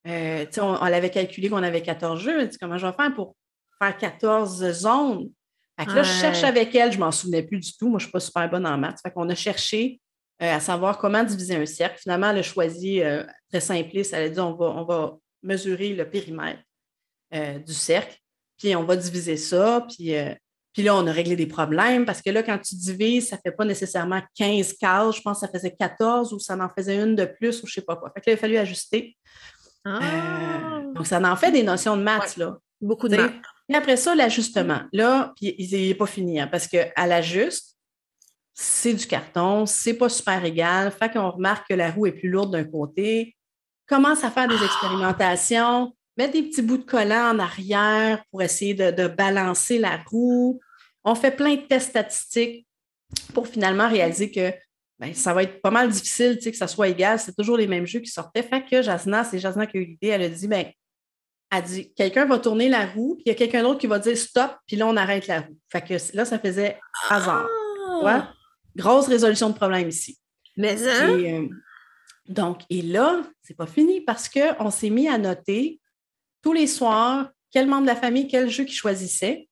[0.08, 2.40] Euh, on, on l'avait calculé qu'on avait 14 jeux.
[2.40, 3.36] Elle dit comment je vais faire pour
[3.82, 5.30] faire 14 zones?
[5.78, 7.90] Fait que là, je cherche avec elle, je ne m'en souvenais plus du tout.
[7.90, 9.00] Moi, je ne suis pas super bonne en maths.
[9.04, 10.00] Fait qu'on a cherché
[10.42, 12.00] euh, à savoir comment diviser un cercle.
[12.00, 14.14] Finalement, elle a choisi euh, très simpliste.
[14.14, 16.62] Elle a dit on va, on va mesurer le périmètre
[17.34, 18.18] euh, du cercle,
[18.58, 19.86] puis on va diviser ça.
[19.90, 20.14] Puis,
[20.74, 23.42] puis là, on a réglé des problèmes parce que là, quand tu divises, ça ne
[23.42, 25.18] fait pas nécessairement 15 cases.
[25.18, 27.72] Je pense que ça faisait 14 ou ça en faisait une de plus ou je
[27.72, 28.12] ne sais pas quoi.
[28.14, 29.16] Fait que là, il a fallu ajuster.
[29.86, 30.82] Ah!
[30.96, 32.58] donc, ça en fait des notions de maths, là.
[32.82, 33.34] Beaucoup de maths.
[33.70, 34.82] Et après ça, l'ajustement.
[34.94, 37.76] Là, puis il n'est pas fini, hein, parce qu'à l'ajuste,
[38.54, 40.92] c'est du carton, c'est pas super égal.
[40.92, 43.36] Fait qu'on remarque que la roue est plus lourde d'un côté.
[43.88, 44.66] Commence à faire des ah!
[44.66, 50.60] expérimentations, mettre des petits bouts de collant en arrière pour essayer de, balancer la roue.
[51.04, 52.66] On fait plein de tests statistiques
[53.34, 54.52] pour finalement réaliser que
[54.98, 57.20] ben, ça va être pas mal difficile que ça soit égal.
[57.20, 58.42] C'est toujours les mêmes jeux qui sortaient.
[58.42, 60.66] Fait que Jasna, c'est Jasna qui a eu l'idée, elle a dit ben,
[61.58, 64.00] elle dit quelqu'un va tourner la roue, puis il y a quelqu'un d'autre qui va
[64.00, 65.58] dire stop, puis là, on arrête la roue.
[65.72, 66.80] Fait que là, ça faisait
[67.10, 67.48] hasard.
[68.04, 68.32] Ah!
[68.76, 70.18] Grosse résolution de problème ici.
[70.58, 71.10] Mais hein?
[71.10, 71.48] euh,
[72.28, 75.80] donc, et là, c'est pas fini parce qu'on s'est mis à noter
[76.42, 79.48] tous les soirs quel membre de la famille, quel jeu qu'il choisissait.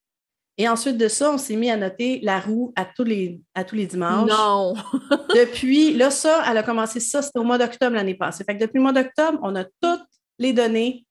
[0.57, 3.63] Et ensuite de ça, on s'est mis à noter la roue à tous les, à
[3.63, 4.29] tous les dimanches.
[4.29, 4.73] Non!
[5.35, 8.43] depuis, là, ça, elle a commencé ça, c'était au mois d'octobre l'année passée.
[8.43, 10.05] Fait que depuis le mois d'octobre, on a toutes
[10.37, 11.05] les données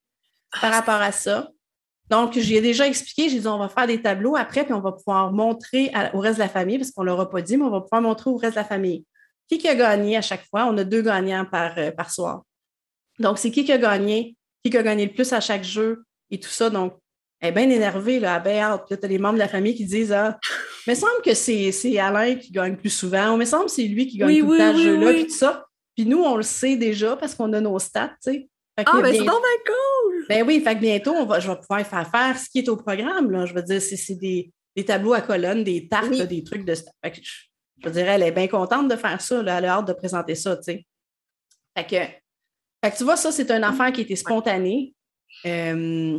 [0.60, 1.48] par rapport à ça.
[2.10, 4.80] Donc, j'y ai déjà expliqué, j'ai dit, on va faire des tableaux après, puis on
[4.80, 7.56] va pouvoir montrer au reste de la famille, parce qu'on ne leur a pas dit,
[7.56, 9.06] mais on va pouvoir montrer au reste de la famille.
[9.48, 10.66] Qui, qui a gagné à chaque fois?
[10.66, 12.42] On a deux gagnants par, euh, par soir.
[13.18, 16.04] Donc, c'est qui qui a gagné, qui, qui a gagné le plus à chaque jeu
[16.30, 16.70] et tout ça.
[16.70, 16.94] Donc,
[17.40, 19.48] elle est bien énervée, là, elle bien Puis là, tu as les membres de la
[19.48, 20.38] famille qui disent Ah,
[20.86, 23.34] il me semble que c'est Alain qui gagne plus souvent.
[23.34, 25.34] Il me semble que c'est lui qui gagne tout le temps ce jeu-là, puis tout
[25.34, 25.66] ça.
[25.96, 28.48] Puis nous, on le sait déjà parce qu'on a nos stats, tu sais.
[28.86, 30.26] Ah, ben c'est donc cool!
[30.28, 32.68] Ben oui, fait que bientôt, on va, je vais pouvoir faire faire ce qui est
[32.68, 33.30] au programme.
[33.30, 33.46] Là.
[33.46, 36.74] Je veux dire, c'est des, des, tableaux à colonnes, des tartes, des trucs de.
[36.74, 37.32] Fait que je,
[37.84, 39.42] je, dirais, elle est bien contente de faire ça.
[39.42, 39.58] Là.
[39.58, 40.86] Elle a hâte de présenter ça, tu sais.
[41.76, 41.96] Fait que,
[42.84, 44.94] fait que tu vois, ça, c'est une affaire qui été spontanée.
[45.46, 46.18] Euh,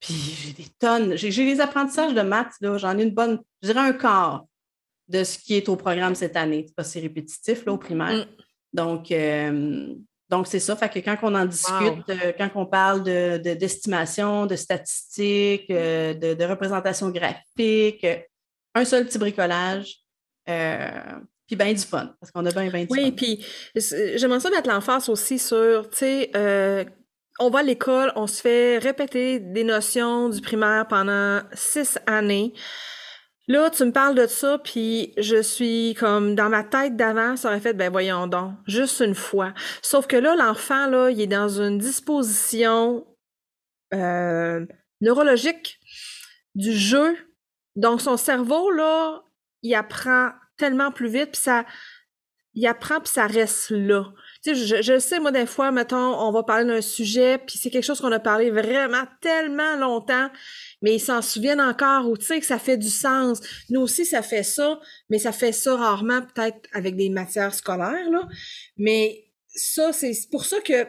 [0.00, 1.16] puis j'ai des tonnes.
[1.16, 4.44] J'ai les apprentissages de maths, j'en ai une bonne, je dirais un quart
[5.08, 6.64] de ce qui est au programme cette année.
[6.66, 8.26] C'est pas si répétitif là, au primaire.
[8.26, 8.42] Mm.
[8.72, 9.94] Donc, euh,
[10.30, 10.76] donc c'est ça.
[10.76, 16.14] Fait que quand on en discute, euh, quand on parle d'estimation, de, de, statistiques, euh,
[16.14, 18.06] de, représentation graphique,
[18.74, 19.96] un seul petit bricolage.
[20.46, 23.04] puis bien du fun, parce qu'on a bien, bien du oui, fun.
[23.04, 23.44] Oui, puis
[24.16, 26.86] j'aimerais ça mettre l'emphase aussi sur, tu sais,
[27.40, 32.52] on va à l'école, on se fait répéter des notions du primaire pendant six années.
[33.50, 37.48] Là, tu me parles de ça, puis je suis comme dans ma tête d'avant, ça
[37.48, 39.52] aurait fait, ben voyons donc, juste une fois.
[39.82, 43.04] Sauf que là, l'enfant, là, il est dans une disposition
[43.92, 44.64] euh,
[45.00, 45.80] neurologique
[46.54, 47.16] du jeu.
[47.74, 49.20] Donc, son cerveau, là,
[49.62, 51.64] il apprend tellement plus vite, puis ça,
[52.54, 54.12] il apprend, puis ça reste là.
[54.42, 57.84] Sais, je, sais, moi, des fois, mettons, on va parler d'un sujet, puis c'est quelque
[57.84, 60.30] chose qu'on a parlé vraiment tellement longtemps,
[60.80, 63.40] mais ils s'en souviennent encore, ou tu sais, que ça fait du sens.
[63.68, 64.80] Nous aussi, ça fait ça,
[65.10, 68.26] mais ça fait ça rarement, peut-être avec des matières scolaires, là.
[68.78, 70.86] Mais ça, c'est pour ça que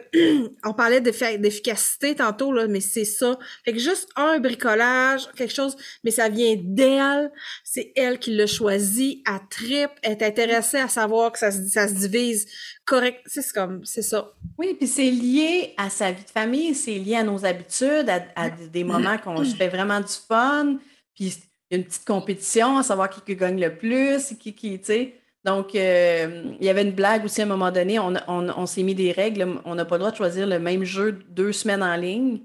[0.64, 3.38] on parlait d'efficacité tantôt, là, mais c'est ça.
[3.64, 7.32] Fait que juste un bricolage, quelque chose, mais ça vient d'elle.
[7.64, 11.88] C'est elle qui l'a choisi, à trip, est intéressée à savoir que ça se, ça
[11.88, 12.46] se divise
[12.84, 13.20] correct.
[13.26, 14.32] C'est comme, c'est ça.
[14.58, 18.50] Oui, puis c'est lié à sa vie de famille, c'est lié à nos habitudes, à,
[18.50, 20.78] des moments qu'on fait vraiment du fun,
[21.14, 21.36] puis
[21.70, 25.21] une petite compétition à savoir qui, qui gagne le plus, qui, qui, tu sais.
[25.44, 27.98] Donc, euh, il y avait une blague aussi à un moment donné.
[27.98, 29.46] On, s'est mis des règles.
[29.64, 32.40] On n'a pas le droit de choisir le même jeu deux semaines en ligne.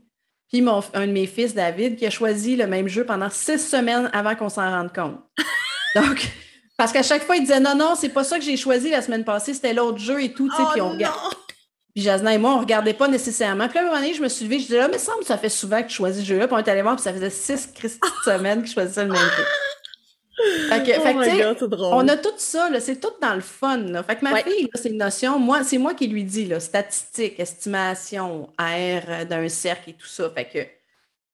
[0.52, 3.60] Puis mon, un de mes fils, David, qui a choisi le même jeu pendant six
[3.60, 5.20] semaines avant qu'on s'en rende compte.
[5.96, 6.28] Donc,
[6.78, 9.02] parce qu'à chaque fois, il disait non, non, c'est pas ça que j'ai choisi la
[9.02, 10.50] semaine passée, c'était l'autre jeu et tout.
[10.58, 11.16] Oh, puis on regarde.
[11.94, 13.68] Puis Jasna et moi, on regardait pas nécessairement.
[13.68, 15.26] Puis à un moment donné, je me suis levée, je disais, là, mais semble que
[15.26, 16.48] ça fait souvent que je choisis ce jeu-là.
[16.48, 17.70] Puis on est allé voir, puis ça faisait six
[18.24, 19.44] semaines que je choisissais le même jeu.
[20.40, 24.04] Oh on a tout ça, c'est tout dans le fun.
[24.04, 27.40] Fait que ma fille, c'est une notion, moi, c'est moi qui lui dis, là, statistique,
[27.40, 30.30] estimation, R d'un cercle et tout ça.
[30.30, 30.60] Fait que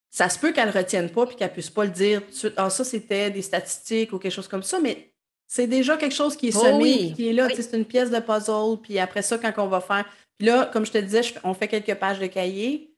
[0.09, 2.29] ça se peut qu'elle ne retienne pas puis qu'elle ne puisse pas le dire tout
[2.31, 2.53] de suite.
[2.55, 5.11] Ah, ça, c'était des statistiques ou quelque chose comme ça, mais
[5.47, 7.47] c'est déjà quelque chose qui est oh semé, qui est là.
[7.53, 8.81] C'est une pièce de puzzle.
[8.81, 10.05] Puis après ça, quand on va faire.
[10.37, 12.95] Puis là, comme je te disais, on fait quelques pages de cahier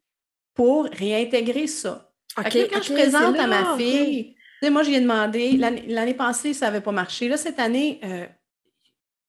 [0.53, 2.11] pour réintégrer ça.
[2.35, 4.34] quand je présente à ma fille,
[4.69, 7.27] moi, j'ai demandé, l'année passée, ça n'avait pas marché.
[7.27, 8.25] Là, cette année, euh,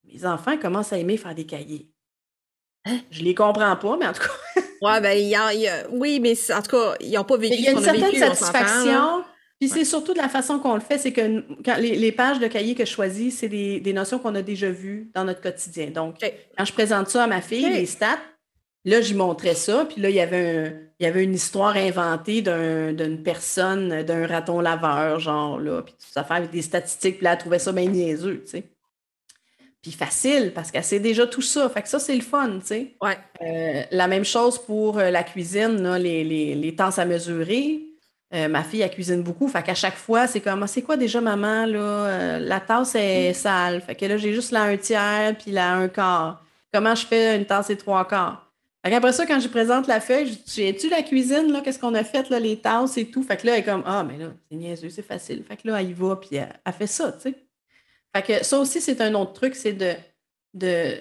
[0.05, 1.91] mes enfants commencent à aimer faire des cahiers.
[2.84, 2.99] Hein?
[3.11, 4.61] Je les comprends pas, mais en tout cas.
[4.82, 7.55] ouais, ben, y a, oui, mais en tout cas, ils n'ont pas vécu.
[7.55, 9.24] Il y a une certaine satisfaction.
[9.59, 12.47] Puis c'est surtout de la façon qu'on le fait, c'est que quand les, pages de
[12.47, 15.87] cahiers que je choisis, c'est des, notions qu'on a déjà vues dans notre quotidien.
[15.87, 16.16] Donc,
[16.57, 18.18] quand je présente ça à ma fille, les stats,
[18.87, 22.41] Là, j'y montrais ça, puis là, il y avait, il y avait une histoire inventée
[22.41, 27.24] d'une personne, d'un raton laveur, genre, là, puis tout ça, fait avec des statistiques, puis
[27.24, 28.64] là, elle trouvait ça bien niaiseux, tu sais.
[29.82, 31.68] Puis facile, parce qu'elle sait déjà tout ça.
[31.68, 32.95] Fait que ça, c'est le fun, tu sais.
[33.01, 33.18] Ouais.
[33.43, 37.80] Euh, la même chose pour euh, la cuisine, là, les, les, les à mesurer.
[38.34, 39.47] Euh, ma fille, elle cuisine beaucoup.
[39.49, 42.39] Fait qu'à chaque fois, c'est comme, ah, c'est quoi déjà, maman, là?
[42.39, 43.80] la tasse est sale.
[43.80, 46.45] Fait que là, j'ai juste là un tiers, puis là un quart.
[46.72, 48.45] Comment je fais une tasse et trois quarts?
[48.95, 51.95] Après ça, quand je présente la feuille, je dis tu la cuisine, là, qu'est-ce qu'on
[51.95, 53.22] a fait, là, les tasses et tout?
[53.22, 55.43] Fait que là, elle est comme Ah, mais là, c'est niaiseux, c'est facile.
[55.45, 57.34] Fait que là, elle y va, puis elle, fait ça, tu sais.
[58.14, 59.95] Fait que ça aussi, c'est un autre truc, c'est de,
[60.55, 60.97] de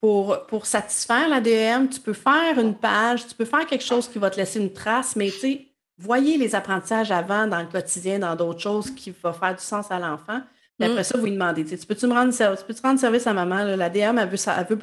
[0.00, 4.18] pour, pour satisfaire l'ADM, tu peux faire une page, tu peux faire quelque chose qui
[4.18, 8.20] va te laisser une trace, mais tu sais, voyez les apprentissages avant dans le quotidien,
[8.20, 10.40] dans d'autres choses qui vont faire du sens à l'enfant.
[10.80, 11.04] Après mm.
[11.04, 13.64] ça, vous lui demandez, tu peux-tu me rendre, tu peux rendre service à maman?
[13.64, 14.38] La DM, elle veut,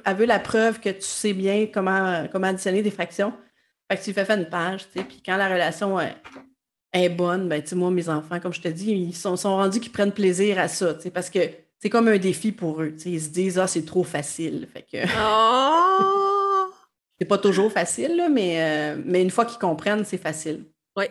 [0.06, 3.34] elle, veut, la preuve que tu sais bien comment, comment additionner des fractions.
[3.90, 6.16] Fait que tu fais faire une page, tu sais, puis quand la relation est,
[6.92, 9.56] est bonne, ben, tu sais, moi, mes enfants, comme je te dis, ils sont, sont
[9.56, 11.40] rendus qu'ils prennent plaisir à ça, tu sais, parce que
[11.80, 14.68] c'est comme un défi pour eux, tu sais, ils se disent, ah, c'est trop facile,
[14.74, 15.08] fait que...
[15.20, 16.72] Oh!
[17.20, 20.66] c'est pas toujours facile, là, mais, euh, mais une fois qu'ils comprennent, c'est facile.
[20.98, 21.06] Oui.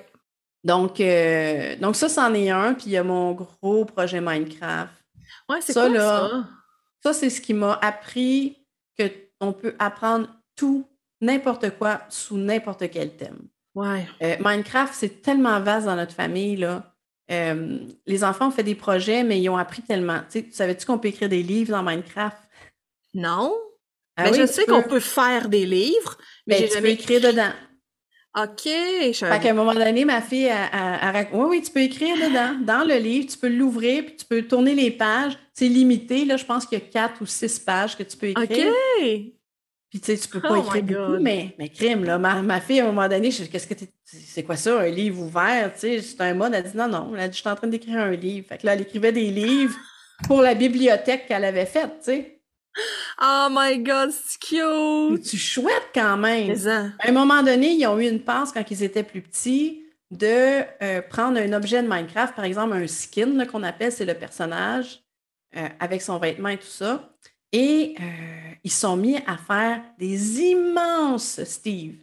[0.64, 4.92] Donc, euh, donc ça, c'en est un, puis il y a mon gros projet Minecraft.
[5.48, 6.48] Ouais, c'est Ça, quoi là, ça?
[7.02, 8.56] Ça, c'est ce qui m'a appris
[8.98, 10.86] qu'on peut apprendre tout,
[11.20, 13.40] n'importe quoi, sous n'importe quel thème.
[13.74, 14.06] Ouais.
[14.22, 16.90] Euh, Minecraft, c'est tellement vaste dans notre famille, là.
[17.30, 20.20] Euh, les enfants ont fait des projets, mais ils ont appris tellement.
[20.30, 22.36] Tu sais, savais-tu qu'on peut écrire des livres dans Minecraft?
[23.14, 23.54] Non?
[24.16, 26.88] Ah mais oui, je sais qu'on peut faire des livres, mais Ben, j'ai tu jamais
[26.88, 27.50] peux écrire dedans.
[28.36, 31.62] OK, je Fait qu'à un moment donné, ma fille, elle, elle- elle rac- oui, oui,
[31.62, 34.90] tu peux écrire dedans, dans le livre, tu peux l'ouvrir, puis tu peux tourner les
[34.90, 35.38] pages.
[35.52, 38.26] C'est limité, là, je pense qu'il y a quatre ou six pages que tu peux
[38.28, 38.68] écrire.
[38.68, 38.74] OK.
[39.90, 42.18] Puis tu sais, tu peux pas Oh écrire beaucoup, mais, mais crime, là.
[42.18, 43.74] Ma, ma fille, à un moment donné, je dis, qu'est-ce que
[44.04, 45.72] c'est quoi ça, un livre ouvert?
[45.74, 47.12] Tu sais, c'est un mode, elle dit non, non.
[47.14, 48.48] Elle a dit, je suis en train d'écrire un livre.
[48.48, 49.76] Fait que là, elle écrivait des livres
[50.26, 52.33] pour la bibliothèque qu'elle avait faite, tu sais.
[53.20, 55.22] Oh my God, c'est cute!
[55.22, 56.56] Tu chouette quand même?
[56.56, 56.86] Ça.
[56.98, 60.62] À un moment donné, ils ont eu une passe quand ils étaient plus petits de
[60.82, 65.00] euh, prendre un objet de Minecraft, par exemple un skin qu'on appelle, c'est le personnage
[65.56, 67.10] euh, avec son vêtement et tout ça.
[67.52, 68.02] Et euh,
[68.64, 71.94] ils se sont mis à faire des immenses Steve.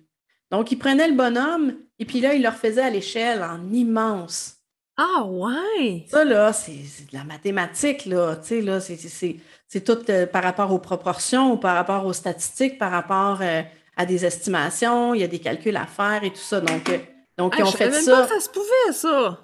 [0.50, 4.58] Donc, ils prenaient le bonhomme et puis là, ils le refaisaient à l'échelle en immense.
[4.98, 6.06] Ah ouais!
[6.10, 8.36] Ça, là, c'est c'est de la mathématique, là.
[8.38, 9.36] Tu sais, là, c'est-
[9.72, 13.62] c'est- tout euh, par rapport aux proportions, ou par rapport aux statistiques, par rapport euh,
[13.98, 15.14] à des estimations.
[15.14, 16.60] Il y a des calculs à faire et tout ça.
[16.62, 16.98] Donc, euh,
[17.38, 18.18] donc Ah, ils ont je fait même ça.
[18.18, 19.40] pas que ça se pouvait, ça!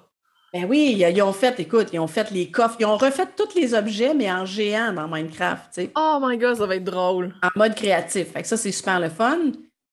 [0.54, 3.26] Ben oui, ils ils ont fait, écoute, ils ont fait les coffres, ils ont refait
[3.36, 6.76] tous les objets, mais en géant dans Minecraft, tu sais, Oh my God, ça va
[6.76, 7.34] être drôle!
[7.42, 8.32] en mode créatif.
[8.32, 9.38] Fait que ça, c'est super le fun.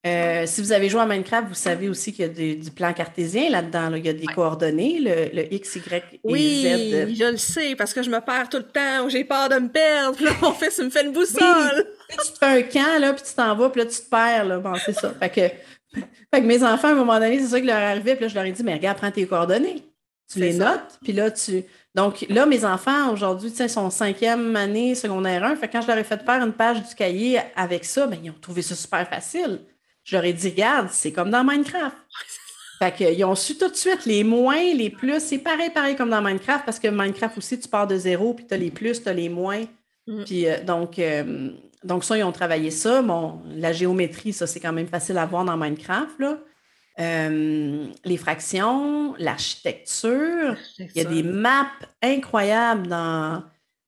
[0.06, 2.70] Euh, si vous avez joué à Minecraft, vous savez aussi qu'il y a des- du
[2.70, 3.90] plan cartésien là-dedans.
[3.90, 3.98] là.
[3.98, 7.16] Il y a des coordonnées, le, le X, Y et Oui, Z.
[7.16, 9.56] je le sais, parce que je me perds tout le temps, ou j'ai peur de
[9.56, 11.88] me perdre, là, mon fils, il me fait une boussole!
[12.10, 14.46] Tu te fais un camp, là, puis tu t'en vas, puis là, tu te perds,
[14.46, 14.60] là.
[14.60, 15.12] Bon, c'est ça.
[15.20, 16.00] Fait que,
[16.32, 18.28] fait que mes enfants, à un moment donné, c'est ça qui leur arrivait, puis là,
[18.28, 19.84] je leur ai dit, mais regarde, prends tes coordonnées.
[20.32, 20.72] Tu les ça.
[20.72, 21.64] notes, puis là, tu...
[21.96, 25.56] Donc, là, mes enfants, aujourd'hui, tu sais, sont en cinquième année, secondaire 1.
[25.56, 28.20] Fait que quand je leur ai fait faire une page du cahier avec ça, ben,
[28.22, 29.62] ils ont trouvé ça super facile.
[30.06, 31.98] Je leur ai dit, regarde, c'est comme dans Minecraft.
[32.80, 35.20] Fait qu'ils ont su tout de suite les moins, les plus.
[35.20, 38.46] C'est pareil, pareil comme dans Minecraft, parce que Minecraft aussi, tu pars de zéro, puis
[38.46, 39.64] tu as les plus, tu as les moins.
[40.08, 40.24] Mm.
[40.24, 41.50] Puis euh, donc, euh,
[41.84, 43.02] donc, ça, ils ont travaillé ça.
[43.02, 46.38] Bon, la géométrie, ça, c'est quand même facile à voir dans Minecraft, là.
[46.98, 50.56] Euh, les fractions, l'architecture.
[50.80, 51.68] Il y a des maps
[52.02, 53.44] incroyables dans,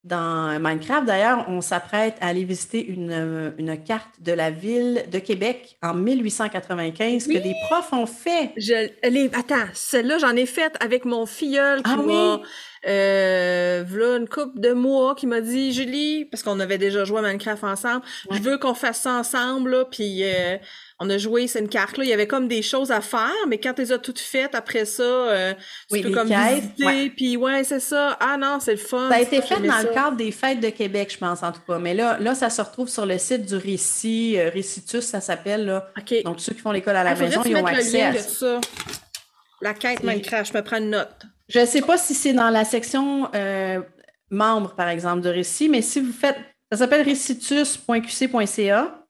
[0.08, 1.06] dans Minecraft.
[1.06, 5.76] D'ailleurs, on s'apprête à aller visiter une, euh, une carte de la ville de Québec
[5.82, 8.52] en 1895 que des profs ont fait.
[8.56, 12.06] Je, les, attends, celle-là, j'en ai faite avec mon filleul qui Ah oui?
[12.14, 12.40] m'a,
[12.88, 17.18] euh, v'là une couple de mois, qui m'a dit, Julie, parce qu'on avait déjà joué
[17.18, 18.36] à Minecraft ensemble, Ouais.
[18.38, 20.56] je veux qu'on fasse ça ensemble, là, puis euh,
[21.00, 23.58] on a joué, c'est une carte-là, il y avait comme des choses à faire, mais
[23.58, 25.60] quand tu les as toutes faites, après ça, euh, tu
[25.92, 27.12] Oui, peux comme quêtes, visiter, ouais.
[27.16, 28.16] puis ouais, c'est ça.
[28.20, 29.08] Ah non, c'est le fun.
[29.08, 29.82] Ça a été fait dans ça.
[29.84, 31.78] le cadre des fêtes de Québec, je pense, en tout cas.
[31.78, 35.66] Mais là, là ça se retrouve sur le site du Récit, euh, Récitus, ça s'appelle.
[35.66, 35.88] Là.
[36.24, 38.60] Donc, ceux qui font l'école à la Ah, maison, ils ont accès à ça.
[39.60, 41.26] La quête Minecraft, je me prends une note.
[41.48, 43.80] Je ne sais pas si c'est dans la section euh,
[44.30, 46.36] membres, par exemple, de Récit, mais si vous faites,
[46.70, 49.04] ça s'appelle récitus.qc.ca.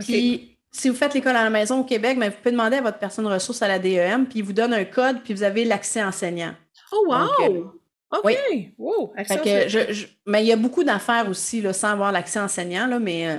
[0.00, 2.80] Puis, si vous faites l'école à la maison au Québec, ben, vous pouvez demander à
[2.80, 5.64] votre personne ressource à la DEM, puis ils vous donnent un code, puis vous avez
[5.64, 6.54] l'accès enseignant.
[6.92, 7.48] Oh, wow!
[7.54, 7.72] Donc,
[8.10, 8.20] OK.
[8.24, 8.74] oui.
[8.78, 9.12] Wow.
[9.26, 12.40] Fait que je- je- mais il y a beaucoup d'affaires aussi, là, sans avoir l'accès
[12.40, 13.36] enseignant, là, mais, euh,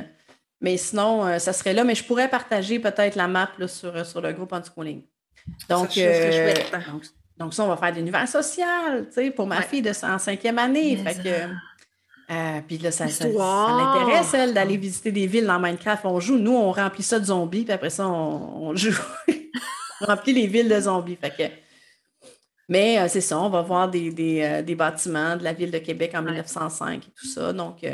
[0.62, 1.84] mais sinon, euh, ça serait là.
[1.84, 5.02] Mais je pourrais partager peut-être la map là, sur, euh, sur le groupe Anticoling.
[5.70, 6.54] Donc, Ça, euh,
[6.92, 7.04] donc,
[7.38, 9.64] donc ça, on va faire de l'univers social, tu sais, pour ma Ouais.
[9.64, 11.00] fille de, en cinquième année.
[11.04, 11.30] Mais Fait que,
[12.32, 16.06] euh, puis là, ça, ça, l'intéresse, elle, d'aller visiter des villes dans Minecraft.
[16.06, 18.96] On joue, nous, on remplit ça de zombies, puis après ça, on, on joue.
[20.02, 21.18] on remplit les villes de zombies.
[21.18, 21.54] Fait que,
[22.70, 25.72] mais euh, c'est ça, on va voir des, des, euh, des bâtiments de la ville
[25.72, 26.32] de Québec en Ouais.
[26.32, 27.52] 1905 et tout ça.
[27.52, 27.86] Donc,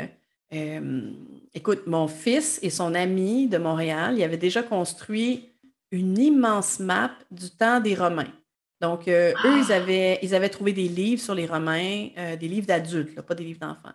[1.52, 5.48] écoute, mon fils et son ami de Montréal, ils avaient déjà construit
[5.90, 8.32] une immense map du temps des Romains.
[8.80, 12.08] Donc, eux, ils avaient, ils avaient trouvé des livres sur les Romains,
[12.40, 13.92] des livres d'adultes, pas des livres d'enfants.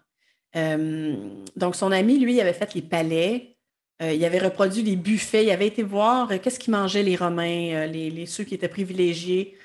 [0.56, 1.16] Euh,
[1.56, 3.58] donc, son ami, lui, il avait fait les palais,
[4.02, 7.16] euh, il avait reproduit les buffets, il avait été voir euh, qu'est-ce qu'ils mangeaient les
[7.16, 9.56] Romains, les, les- ceux qui étaient privilégiés.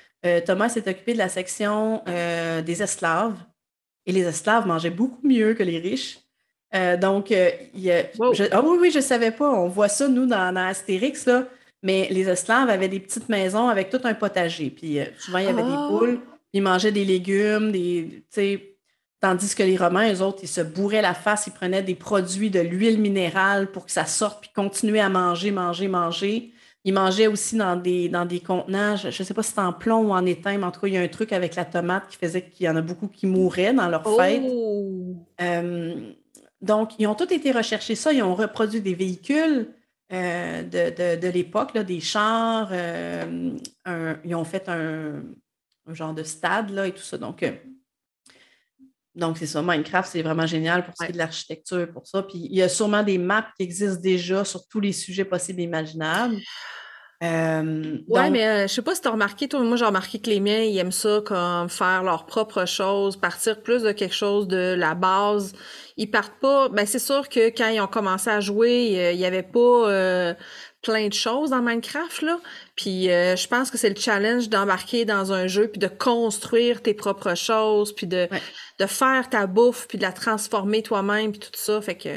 [0.45, 3.33] Thomas s'est occupé de la section des esclaves.
[4.05, 6.19] Et les esclaves mangeaient beaucoup mieux que les riches.
[6.75, 8.33] Euh, donc, euh, il y a- Wow.
[8.35, 9.49] je- ah oui, oui, je ne savais pas.
[9.49, 11.25] On voit ça, nous, dans, dans Astérix.
[11.25, 11.47] Là.
[11.83, 14.69] mais les esclaves avaient des petites maisons avec tout un potager.
[14.69, 15.87] Puis euh, souvent, il y avait des Ah.
[15.89, 18.70] poules, puis ils mangeaient des légumes, des, tu sais,
[19.21, 22.49] tandis que les Romains, eux autres, ils se bourraient la face, ils prenaient des produits
[22.49, 26.51] de l'huile minérale pour que ça sorte, puis continuaient à manger, manger, manger.
[26.83, 29.71] Ils mangeaient aussi dans des, dans des contenants, je ne sais pas si c'est en
[29.71, 31.63] plomb ou en étain, mais en tout cas, il y a un truc avec la
[31.63, 34.41] tomate qui faisait qu'il y en a beaucoup qui mouraient dans leur fête.
[34.43, 35.15] Oh!
[35.39, 36.11] Euh,
[36.59, 38.11] donc, ils ont tous été recherchés ça.
[38.13, 39.67] Ils ont reproduit des véhicules
[40.11, 42.69] euh, de, de- de l'époque, des chars.
[42.71, 43.51] euh,
[43.85, 45.21] un- ils ont fait un,
[45.87, 47.17] un genre de stade là, et tout ça.
[47.19, 47.43] Donc,
[49.15, 49.61] donc c'est ça.
[49.61, 52.23] Minecraft, c'est vraiment génial pour ce qui est de l'architecture, pour ça.
[52.23, 55.59] Puis, il y a sûrement des maps qui existent déjà sur tous les sujets possibles
[55.61, 56.37] et imaginables.
[57.23, 60.17] Euh, Ouais, donc- mais euh, je sais pas si t'as remarqué, toi, moi j'ai remarqué
[60.19, 64.15] que les miens, ils aiment ça comme faire leur propre chose, partir plus de quelque
[64.15, 65.53] chose de la base.
[65.97, 66.69] Ils partent pas.
[66.69, 69.59] Ben c'est sûr que quand ils ont commencé à jouer, euh, il y avait pas
[69.59, 70.33] euh,
[70.81, 72.39] plein de choses dans Minecraft là.
[72.75, 76.81] Puis euh, je pense que c'est le challenge d'embarquer dans un jeu puis de construire
[76.81, 78.41] tes propres choses puis de Ouais.
[78.81, 81.81] De faire ta bouffe puis de la transformer toi-même puis tout ça.
[81.81, 82.09] Fait que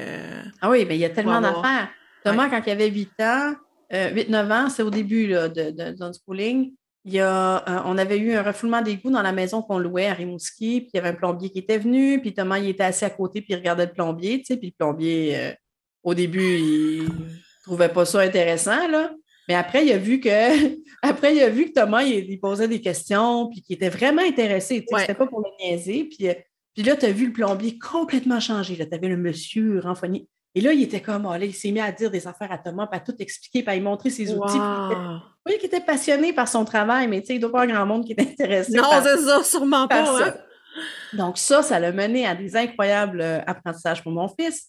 [0.60, 1.88] Ah oui, mais il y a tellement d'affaires.
[2.24, 3.54] Thomas, quand il avait 8 ans,
[3.92, 6.72] 8-9 ans, c'est au début là, de, de, de schooling,
[7.04, 10.06] il y a, euh, on avait eu un refoulement d'égout dans la maison qu'on louait
[10.06, 12.84] à Rimouski, puis il y avait un plombier qui était venu, puis Thomas, il était
[12.84, 15.52] assis à côté, puis il regardait le plombier, tu sais, puis le plombier, euh,
[16.02, 17.08] au début, il
[17.62, 19.12] trouvait pas ça intéressant, là.
[19.48, 20.30] Mais après, il a vu que,
[21.02, 24.22] après, il a vu que Thomas, il, il posait des questions, puis qu'il était vraiment
[24.22, 25.00] intéressé, tu sais, Ouais.
[25.02, 26.34] c'était pas pour le niaiser, puis, euh,
[26.74, 30.28] puis là, tu as vu le plombier complètement changer, tu avais le monsieur renfogné.
[30.56, 32.58] Et là, il était comme, oh, là, il s'est mis à dire des affaires à
[32.58, 34.58] Thomas, puis à tout expliquer, puis à lui montrer ses outils.
[34.58, 34.98] puis
[35.46, 37.86] oui, qui était passionné par son travail, mais tu sais, il doit pas avoir grand
[37.86, 40.06] monde qui est intéressé Non, c'est ça, sûrement pas.
[40.06, 40.28] ça.
[40.28, 40.34] hein.
[41.12, 44.68] Donc, ça, ça l'a mené à des incroyables euh, apprentissages pour mon fils.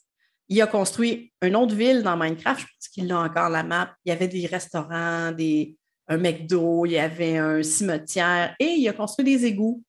[0.50, 3.94] Il a construit une autre ville dans Minecraft, je pense qu'il a encore la map.
[4.06, 5.76] Il y avait des restaurants, des,
[6.08, 9.84] un McDo, il y avait un cimetière et il a construit des égouts.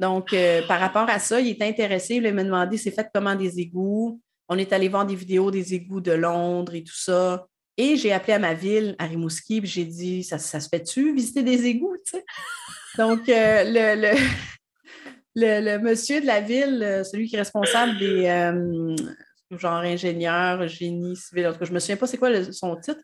[0.00, 2.14] Donc, euh, par rapport à ça, il est intéressé.
[2.14, 4.20] Il m'a demandé c'est fait comment des égouts?
[4.48, 7.46] On est allé voir des vidéos des égouts de Londres et tout ça.
[7.76, 11.42] Et j'ai appelé à ma ville, à Rimouski, puis j'ai dit ça, se fait-tu visiter
[11.42, 11.96] des égouts?
[12.98, 13.64] Donc, euh,
[15.34, 18.96] le, monsieur de la ville, euh, celui qui est responsable des euh,
[19.52, 22.76] genre ingénieur, génie civil, en tout cas, je ne me souviens pas c'est quoi son
[22.76, 23.00] titre,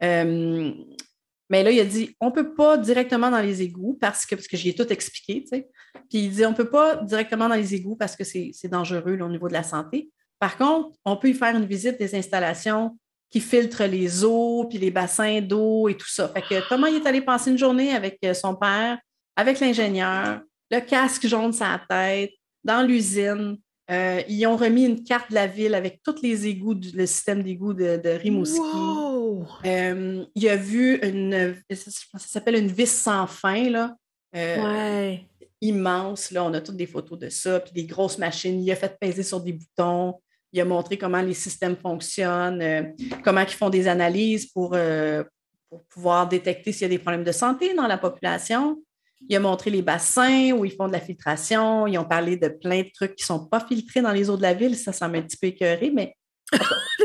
[0.00, 4.34] mais là, il a dit on ne peut pas directement dans les égouts parce que,
[4.34, 5.64] parce que j'y ai tout expliqué, tu.
[6.08, 9.16] Puis il dit on ne peut pas directement dans les égouts parce que c'est dangereux
[9.16, 10.10] là, au niveau de la santé.
[10.38, 12.96] Par contre, on peut y faire une visite des installations
[13.30, 16.28] qui filtrent les eaux, puis les bassins d'eau et tout ça.
[16.28, 18.98] Fait que Thomas, il est allé passer une journée avec euh, son père,
[19.34, 20.40] avec l'ingénieur,
[20.70, 22.32] le casque jaune sur la tête,
[22.62, 23.58] dans l'usine.
[23.90, 27.06] Euh, ils ont remis une carte de la ville avec tous les égouts, du, le
[27.06, 28.58] système d'égouts de, de Rimouski.
[28.60, 29.46] Wow!
[29.64, 33.96] Euh, il a vu une, ça s'appelle une vis sans fin, là.
[34.34, 35.26] Euh, Ouais.
[35.60, 36.30] Immense.
[36.30, 38.62] Là, on a toutes des photos de ça, puis des grosses machines.
[38.62, 40.14] Il a fait peser sur des boutons.
[40.52, 42.82] Il a montré comment les systèmes fonctionnent, euh,
[43.24, 45.22] comment ils font des analyses pour, euh,
[45.68, 48.80] pour pouvoir détecter s'il y a des problèmes de santé dans la population.
[49.28, 51.86] Il a montré les bassins où ils font de la filtration.
[51.86, 54.36] Ils ont parlé de plein de trucs qui ne sont pas filtrés dans les eaux
[54.36, 54.76] de la ville.
[54.76, 56.14] Ça, ça m'a un petit peu écœuré, mais
[56.52, 56.58] Des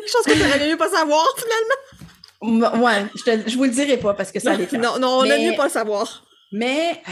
[0.08, 1.26] choses que tu aurais mieux pas savoir,
[2.41, 2.84] finalement.
[2.86, 4.80] ouais, je ne vous le dirai pas parce que ça l'écœure.
[4.80, 6.26] Non, non, on Mais- mieux pas le savoir.
[6.52, 7.12] Mais euh,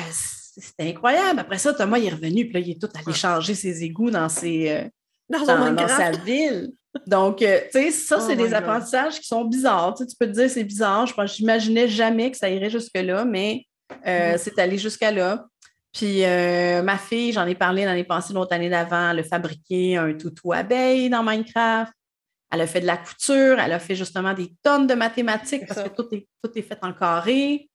[0.60, 1.40] c'était incroyable.
[1.40, 4.12] Après ça, Thomas il est revenu, puis là, il est tout allé changer ses égouts
[4.12, 4.84] dans, ses, euh,
[5.30, 6.72] Dans, dans, dans sa ville.
[7.06, 8.54] Donc, euh, tu sais, ça, Oh c'est des God.
[8.54, 9.94] apprentissages qui sont bizarres.
[9.96, 11.06] Tu, peux te dire c'est bizarre.
[11.06, 13.66] Je pense, j'imaginais jamais que ça irait jusque-là, mais
[14.08, 14.38] euh, Mm.
[14.38, 15.46] c'est allé jusqu'à là.
[15.94, 19.98] Puis euh, ma fille, j'en ai parlé l'année passée, l'autre année d'avant, elle a fabriqué
[19.98, 21.92] un toutou abeille dans Minecraft.
[22.52, 25.82] Elle a fait de la couture, elle a fait justement des tonnes de mathématiques parce
[25.82, 25.90] ça.
[25.90, 27.69] que tout est, tout est fait en carré.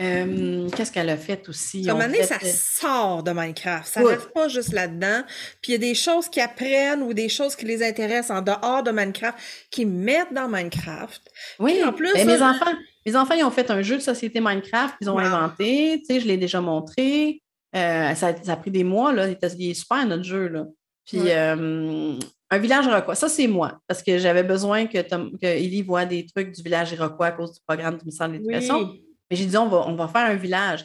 [0.00, 1.84] Euh, Qu'est-ce qu'elle a fait aussi?
[1.84, 3.86] Comme année, fait, ça euh, sort de Minecraft.
[3.86, 5.22] Ça reste pas juste là-dedans.
[5.60, 8.42] Puis il y a des choses qui apprennent ou des choses qui les intéressent en
[8.42, 9.36] dehors de Minecraft,
[9.70, 11.20] qui mettent dans Minecraft.
[11.58, 12.72] Oui, Puis en plus, ben, mes ça- enfants,
[13.04, 15.20] mes enfants, ils ont fait un jeu de société Minecraft qu'ils ont Wow.
[15.20, 16.02] inventé.
[16.08, 17.42] Tu sais, je l'ai déjà montré.
[17.76, 19.28] Euh, ça, ça a pris des mois, là.
[19.28, 20.64] Il, est super, notre jeu, là.
[21.06, 22.14] Puis, euh,
[22.52, 26.04] un village iroquois, ça, c'est moi, parce que j'avais besoin que, Tom, que Ellie voit
[26.04, 28.78] des trucs du village iroquois à cause du programme du ministère de l'Éducation.
[28.90, 29.02] Oui.
[29.30, 30.84] Mais j'ai dit, on va, on va faire un village.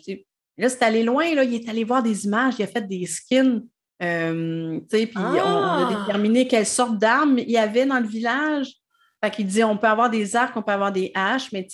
[0.57, 1.33] Là, c'est allé loin.
[1.33, 3.63] Là, il est allé voir des images, il a fait des skins.
[4.03, 5.99] euh, puis on, on a Ah!
[6.05, 8.67] déterminé quelle sorte d'armes il y avait dans le village.
[9.23, 11.65] Fait qu'il dit, on peut avoir des arcs, on peut avoir des haches, mais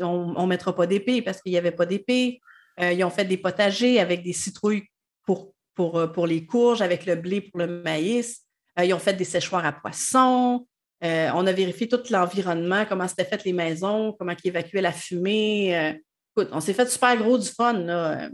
[0.00, 2.40] on ne mettra pas d'épée parce qu'il n'y avait pas d'épée.
[2.80, 4.84] Euh, ils ont fait des potagers avec des citrouilles
[5.24, 8.42] pour, pour, euh, pour les courges, avec le blé pour le maïs.
[8.78, 10.66] Euh, ils ont fait des séchoirs à poissons.
[11.02, 16.00] on a vérifié tout l'environnement, comment c'était fait les maisons, comment ils évacuaient la fumée.
[16.40, 17.72] Écoute, on s'est fait super gros du fun.
[17.74, 18.28] Là.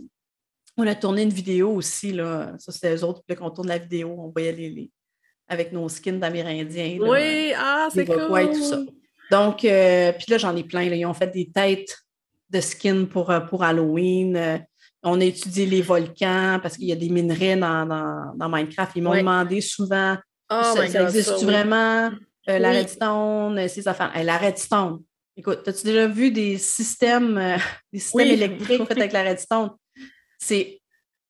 [0.77, 2.13] On a tourné une vidéo aussi.
[2.13, 2.53] Là.
[2.59, 3.23] Ça, c'était eux autres.
[3.27, 4.91] Puis qu'on tourne la vidéo, on voyait les,
[5.49, 6.99] avec nos skins d'Amérindiens.
[7.01, 8.41] Oui, ah, c'est cool.
[8.41, 8.81] Et tout ça.
[9.31, 10.83] Donc, puis là, j'en ai plein.
[10.83, 11.97] Ils ont fait des têtes
[12.51, 14.65] de skins pour, pour Halloween.
[15.03, 18.93] On a étudié les volcans parce qu'il y a des minerais dans, Minecraft.
[18.97, 20.17] Ils m'ont demandé souvent
[20.51, 22.11] oh ça, existe vraiment?
[22.49, 24.13] Euh, la redstone, euh, ces affaires.
[24.23, 25.01] la redstone.
[25.37, 27.57] Écoute, as-tu déjà vu des systèmes, euh,
[27.93, 29.71] des systèmes électriques faits avec la redstone?
[30.39, 30.81] C'est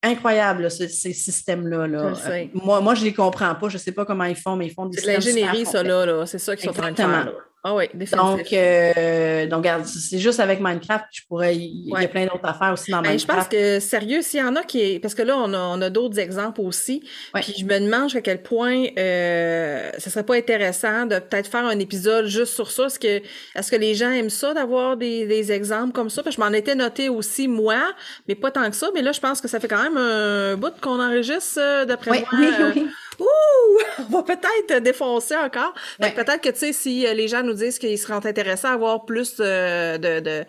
[0.03, 1.87] incroyable, ces systèmes-là.
[1.87, 2.13] Là.
[2.53, 3.69] moi, moi, je ne les comprends pas.
[3.69, 5.15] Je ne sais pas comment ils font, mais ils font des systèmes.
[5.15, 6.27] L'ingénierie, ça, là, là.
[6.27, 7.33] c'est ça qu'ils sont en train de faire.
[7.67, 11.57] Ah oui, Donc, euh, donc c'est juste avec Minecraft, je pourrais.
[11.57, 13.31] Il y a plein d'autres affaires aussi dans ben, Minecraft.
[13.31, 14.99] je pense que, sérieux, s'il y en a qui.
[14.99, 17.03] Parce que là, on a, on a d'autres exemples aussi.
[17.33, 21.65] Puis je me demande à quel point euh, ce serait pas intéressant de peut-être faire
[21.65, 22.85] un épisode juste sur ça.
[22.85, 23.23] Est-ce que,
[23.55, 26.23] est-ce que les gens aiment ça d'avoir des, des exemples comme ça?
[26.23, 27.95] Parce que je m'en étais noté aussi, moi,
[28.29, 28.91] mais pas tant que ça.
[28.95, 32.11] Mais là, je pense que ça fait quand même un bout qu'on enregistre, euh, d'après
[32.11, 32.29] moi.
[32.35, 32.87] Oui, oui.
[33.21, 33.79] Ouh!
[33.99, 35.75] On va peut-être défoncer encore.
[35.99, 39.05] Peut-être que, tu sais, si euh, les gens nous disent qu'ils seraient intéressés à avoir
[39.05, 40.45] plus euh, de,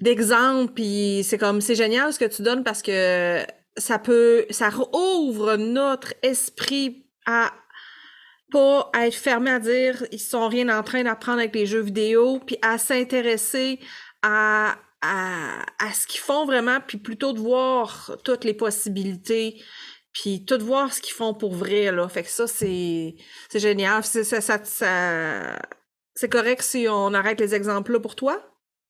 [0.00, 3.42] d'exemples, puis c'est comme, c'est génial ce que tu donnes parce que
[3.76, 7.52] ça peut, ça rouvre notre esprit à
[8.50, 12.40] pas être fermé à dire ils sont rien en train d'apprendre avec les jeux vidéo,
[12.44, 13.78] puis à s'intéresser
[14.22, 19.62] à, à, à ce qu'ils font vraiment, puis plutôt de voir toutes les possibilités
[20.12, 22.08] puis tout voir ce qu'ils font pour vrai, là.
[22.08, 23.14] Fait que ça, c'est,
[23.54, 24.04] génial.
[24.04, 25.58] C'est, ça, ça,
[26.14, 28.42] c'est correct si on arrête les exemples-là pour toi?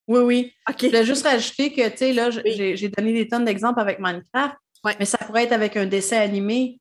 [0.07, 0.53] Oui, oui.
[0.69, 0.77] OK.
[0.81, 4.57] Je voulais juste rajouter que, tu sais, là, j'ai, donné des tonnes d'exemples avec Minecraft,
[4.99, 6.79] mais ça pourrait être avec un dessin animé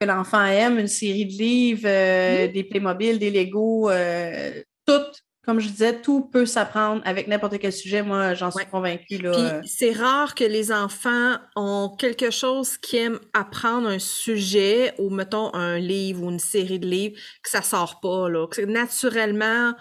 [0.00, 5.02] que l'enfant aime, une série de livres, euh, des Playmobil, des Lego, euh, tout
[5.46, 8.02] comme je disais, tout peut s'apprendre avec n'importe quel sujet.
[8.02, 9.18] Moi, j'en suis convaincue.
[9.18, 9.62] Là.
[9.64, 15.54] c'est rare que les enfants ont quelque chose qui aiment apprendre un sujet ou, mettons,
[15.54, 18.48] un livre ou une série de livres, que ça sort pas, là.
[18.48, 19.72] Que naturellement,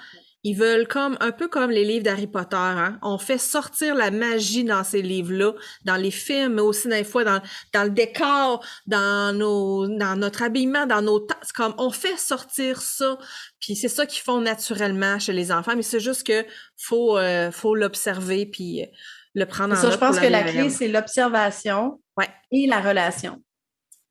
[0.46, 2.56] ils veulent comme un peu comme les livres d'Harry Potter.
[2.56, 3.00] Hein?
[3.02, 5.54] On fait sortir la magie dans ces livres-là,
[5.86, 7.42] dans les films, mais aussi des fois dans,
[7.74, 12.80] dans le décor, dans nos dans notre habillement, dans nos c'est comme on fait sortir
[12.80, 13.18] ça.
[13.60, 16.46] Puis c'est ça qu'ils font naturellement chez les enfants, mais c'est juste que
[16.78, 18.86] faut euh, faut l'observer puis euh,
[19.34, 22.30] le prendre en ça, Je pense que la clé c'est l'observation ouais.
[22.52, 23.42] et la relation.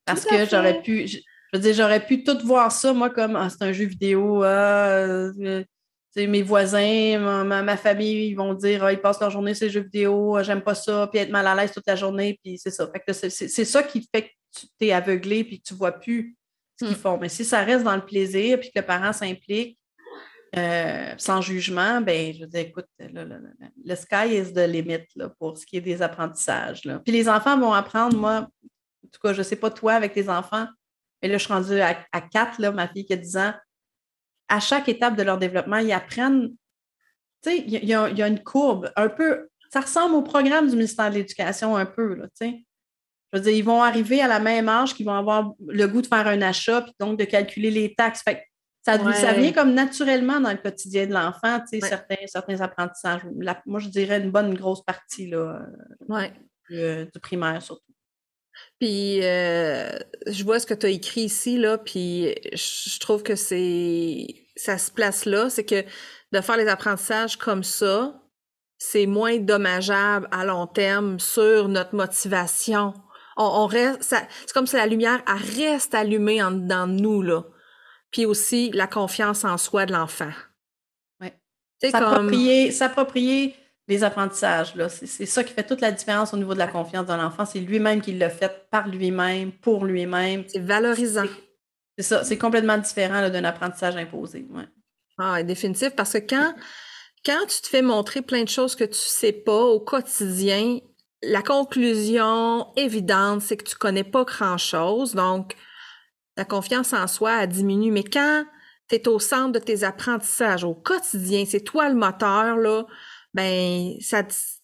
[0.04, 1.18] Parce que j'aurais pu je,
[1.52, 4.88] veux dire j'aurais pu tout voir ça moi comme ah, c'est un jeu vidéo ah,
[4.88, 5.62] euh,
[6.16, 9.82] mes voisins, ma, famille, ils vont dire ah, ils passent leur journée sur les jeux
[9.82, 12.70] vidéo, ah, j'aime pas ça, puis être mal à l'aise toute la journée, puis c'est
[12.70, 12.90] ça.
[13.12, 16.36] c'est ça qui fait que tu t'es aveuglé puis que tu vois plus
[16.78, 17.00] ce qu'ils hmm.
[17.00, 17.18] font.
[17.18, 19.78] Mais si ça reste dans le plaisir puis que le parent s'implique
[20.56, 25.58] euh, sans jugement, ben je veux dire, écoute, le, sky is the limit là, pour
[25.58, 26.84] ce qui est des apprentissages.
[26.84, 27.00] Là.
[27.00, 30.28] Puis les enfants vont apprendre, moi, en tout cas, je sais pas toi avec tes
[30.28, 30.68] enfants,
[31.20, 33.54] mais là, je suis rendue à, à 4, là, ma fille qui a 10 ans
[34.48, 36.50] à chaque étape de leur développement, ils apprennent,
[37.42, 41.10] tu sais, il y, a une courbe un peu, ça ressemble au programme du ministère
[41.10, 42.64] de l'Éducation un peu, là, tu sais.
[43.32, 46.00] Je veux dire, ils vont arriver à la même âge qu'ils vont avoir le goût
[46.00, 48.22] de faire un achat, puis donc de calculer les taxes.
[48.22, 48.44] Fait
[48.84, 53.22] ça, ça, vient comme naturellement dans le quotidien de l'enfant, tu sais, certains, certains apprentissages.
[53.64, 55.66] moi, je dirais une bonne grosse partie là,
[56.70, 57.93] euh, du, primaire surtout.
[58.80, 59.90] Puis euh,
[60.26, 64.78] je vois ce que tu as écrit ici, là, puis je trouve que c'est ça
[64.78, 65.84] se place là, c'est que
[66.32, 68.20] de faire les apprentissages comme ça,
[68.78, 72.94] c'est moins dommageable à long terme sur notre motivation.
[73.36, 77.42] On, reste, c'est comme si la lumière reste allumée en dedans de nous là.
[78.12, 80.30] Puis aussi la confiance en soi de l'enfant.
[81.20, 81.28] Oui.
[81.82, 83.56] S'approprier, s'approprier
[83.88, 84.74] les apprentissages.
[84.88, 87.44] C'est ça qui fait toute la différence au niveau de la confiance de l'enfant.
[87.44, 90.44] C'est lui-même qui l'a fait par lui-même, pour lui-même.
[90.48, 91.26] C'est valorisant.
[91.98, 94.46] C'est ça, c'est complètement différent d'un apprentissage imposé.
[94.50, 94.68] Ouais.
[95.18, 96.54] Ah, définitif, parce que quand,
[97.24, 100.78] quand tu te fais montrer plein de choses que tu sais pas au quotidien,
[101.22, 105.14] la conclusion évidente, c'est que tu connais pas grand-chose.
[105.14, 105.54] Donc,
[106.34, 107.90] ta confiance en soi a diminué.
[107.90, 108.44] Mais quand
[108.88, 112.86] tu es au centre de tes apprentissages au quotidien, c'est toi le moteur, là,
[113.34, 114.22] ben ça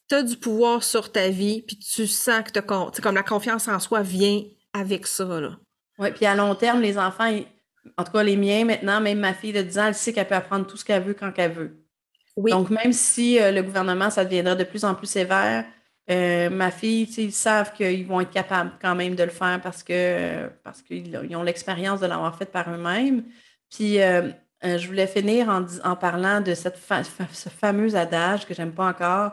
[0.08, 3.78] t'as du pouvoir sur ta vie, puis tu sens que t'as comme la confiance en
[3.78, 4.42] soi vient
[4.72, 5.56] avec ça là.
[5.98, 7.30] Oui, puis à long terme, les enfants,
[7.96, 10.26] en tout cas les miens maintenant, même ma fille de 10 ans, elle sait qu'elle
[10.26, 11.84] peut apprendre tout ce qu'elle veut quand qu'elle veut.
[12.36, 12.50] Oui.
[12.50, 15.64] Donc même si euh, le gouvernement, ça deviendra de plus en plus sévère,
[16.10, 19.82] euh, ma fille, ils savent qu'ils vont être capables quand même de le faire parce
[19.82, 23.24] que parce qu'ils ont l'expérience de l'avoir fait par eux-mêmes.
[23.70, 24.30] Puis euh,
[24.64, 26.78] euh, je voulais finir en, en parlant de cette
[27.32, 29.32] ce fameux adage que j'aime pas encore.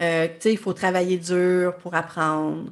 [0.00, 2.70] Euh, tu sais, il faut travailler dur pour apprendre.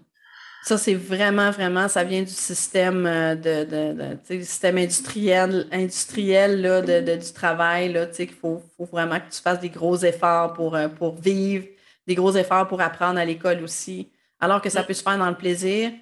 [0.64, 6.60] Ça, c'est vraiment, vraiment, ça vient du système euh, de, de, de système industriel, industriel
[6.60, 7.92] là, de, du travail.
[7.92, 11.66] Là, qu'il faut, faut vraiment que tu fasses des gros efforts pour, pour vivre,
[12.06, 15.28] des gros efforts pour apprendre à l'école aussi, alors que ça peut se faire dans
[15.28, 15.92] le plaisir.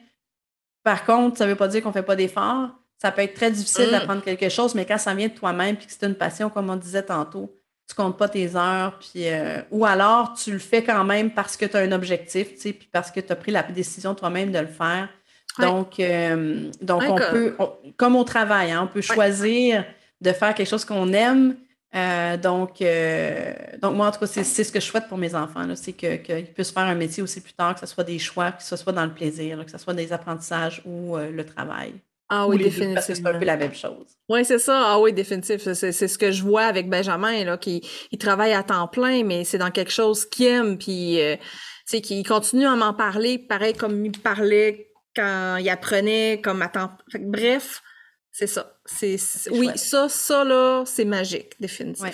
[0.82, 2.68] Par contre, ça ne veut pas dire qu'on ne fait pas d'efforts.
[3.04, 3.90] Ça peut être très difficile mm.
[3.90, 6.70] d'apprendre quelque chose, mais quand ça vient de toi-même et que c'est une passion, comme
[6.70, 7.54] on disait tantôt,
[7.86, 11.58] tu comptes pas tes heures, puis, euh, ou alors tu le fais quand même parce
[11.58, 14.14] que tu as un objectif, tu sais, puis parce que tu as pris la décision
[14.14, 15.10] toi-même de le faire.
[15.58, 17.54] Donc, euh, donc on peut,
[17.98, 19.84] comme au travail, hein, on peut choisir
[20.22, 21.56] de faire quelque chose qu'on aime.
[21.94, 22.82] Euh, donc,
[23.82, 26.46] donc, moi, en tout cas, c'est ce que je souhaite pour mes enfants, c'est qu'ils
[26.54, 28.94] puissent faire un métier aussi plus tard, que ce soit des choix, que ce soit
[28.94, 31.92] dans le plaisir, que ce soit des apprentissages ou le travail.
[32.28, 33.00] Ah oui, définitivement.
[33.00, 34.16] c'est un peu la même chose.
[34.28, 34.82] Oui, c'est ça.
[34.92, 35.74] Ah oui, définitivement.
[35.74, 39.44] C'est, ce que je vois avec Benjamin, là, qui il travaille à temps plein, mais
[39.44, 41.42] c'est dans quelque chose qu'il aime, puis euh, tu
[41.86, 46.68] sais, qu'il continue à m'en parler, pareil comme il parlait quand il apprenait, comme à
[46.68, 46.90] temps...
[47.20, 47.82] bref,
[48.32, 48.78] c'est ça.
[48.84, 49.16] C'est,
[49.52, 52.10] oui, ça, ça, là, c'est magique, définitivement.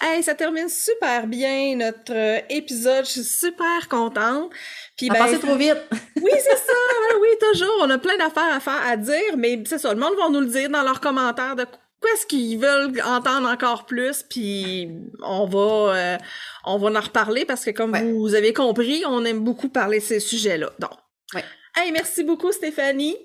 [0.00, 3.04] Hey, ça termine super bien notre euh, épisode.
[3.04, 4.50] Je suis super contente.
[4.96, 5.78] Puis ben, passé trop vite.
[6.16, 6.72] oui, c'est ça.
[7.20, 7.74] oui, toujours.
[7.80, 9.92] On a plein d'affaires à faire à dire, mais c'est ça.
[9.92, 13.48] Le monde va nous le dire dans leurs commentaires de quoi est-ce qu'ils veulent entendre
[13.48, 14.22] encore plus.
[14.22, 14.90] Puis
[15.22, 16.18] on va, euh,
[16.64, 20.04] on va en reparler parce que comme vous avez compris, on aime beaucoup parler de
[20.04, 20.70] ces sujets-là.
[20.78, 20.92] Donc,
[21.34, 21.44] ouais.
[21.76, 23.16] hey, merci beaucoup, Stéphanie.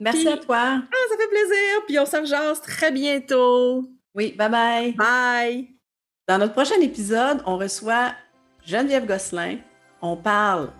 [0.00, 0.58] Merci à toi.
[0.58, 1.84] Ah, ça fait plaisir.
[1.86, 3.84] Puis on se rejoint très bientôt.
[4.14, 4.92] Oui, bye bye.
[4.92, 5.71] Bye.
[6.32, 8.14] Dans notre prochain épisode, on reçoit
[8.64, 9.58] Geneviève Gosselin.
[10.00, 10.70] On parle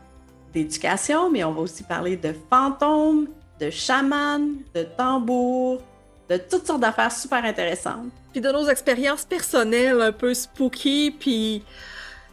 [0.54, 3.28] d'éducation, mais on va aussi parler de fantômes,
[3.60, 5.82] de chamans, de tambours,
[6.30, 8.08] de toutes sortes d'affaires super intéressantes.
[8.32, 11.62] Puis de nos expériences personnelles un peu spooky, puis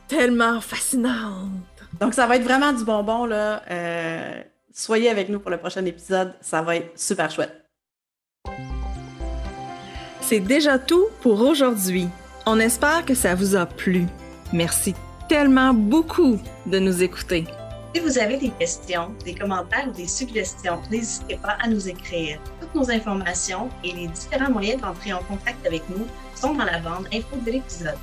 [0.07, 1.49] tellement fascinantes.
[1.99, 3.61] Donc ça va être vraiment du bonbon, là.
[3.69, 4.41] Euh,
[4.73, 7.65] soyez avec nous pour le prochain épisode, ça va être super chouette.
[10.21, 12.07] C'est déjà tout pour aujourd'hui.
[12.51, 14.07] On espère que ça vous a plu.
[14.53, 14.95] Merci
[15.27, 17.45] tellement beaucoup de nous écouter.
[17.93, 22.39] Si vous avez des questions, des commentaires ou des suggestions, n'hésitez pas à nous écrire.
[22.59, 26.79] Toutes nos informations et les différents moyens d'entrer en contact avec nous sont dans la
[26.79, 27.99] bande info de l'épisode.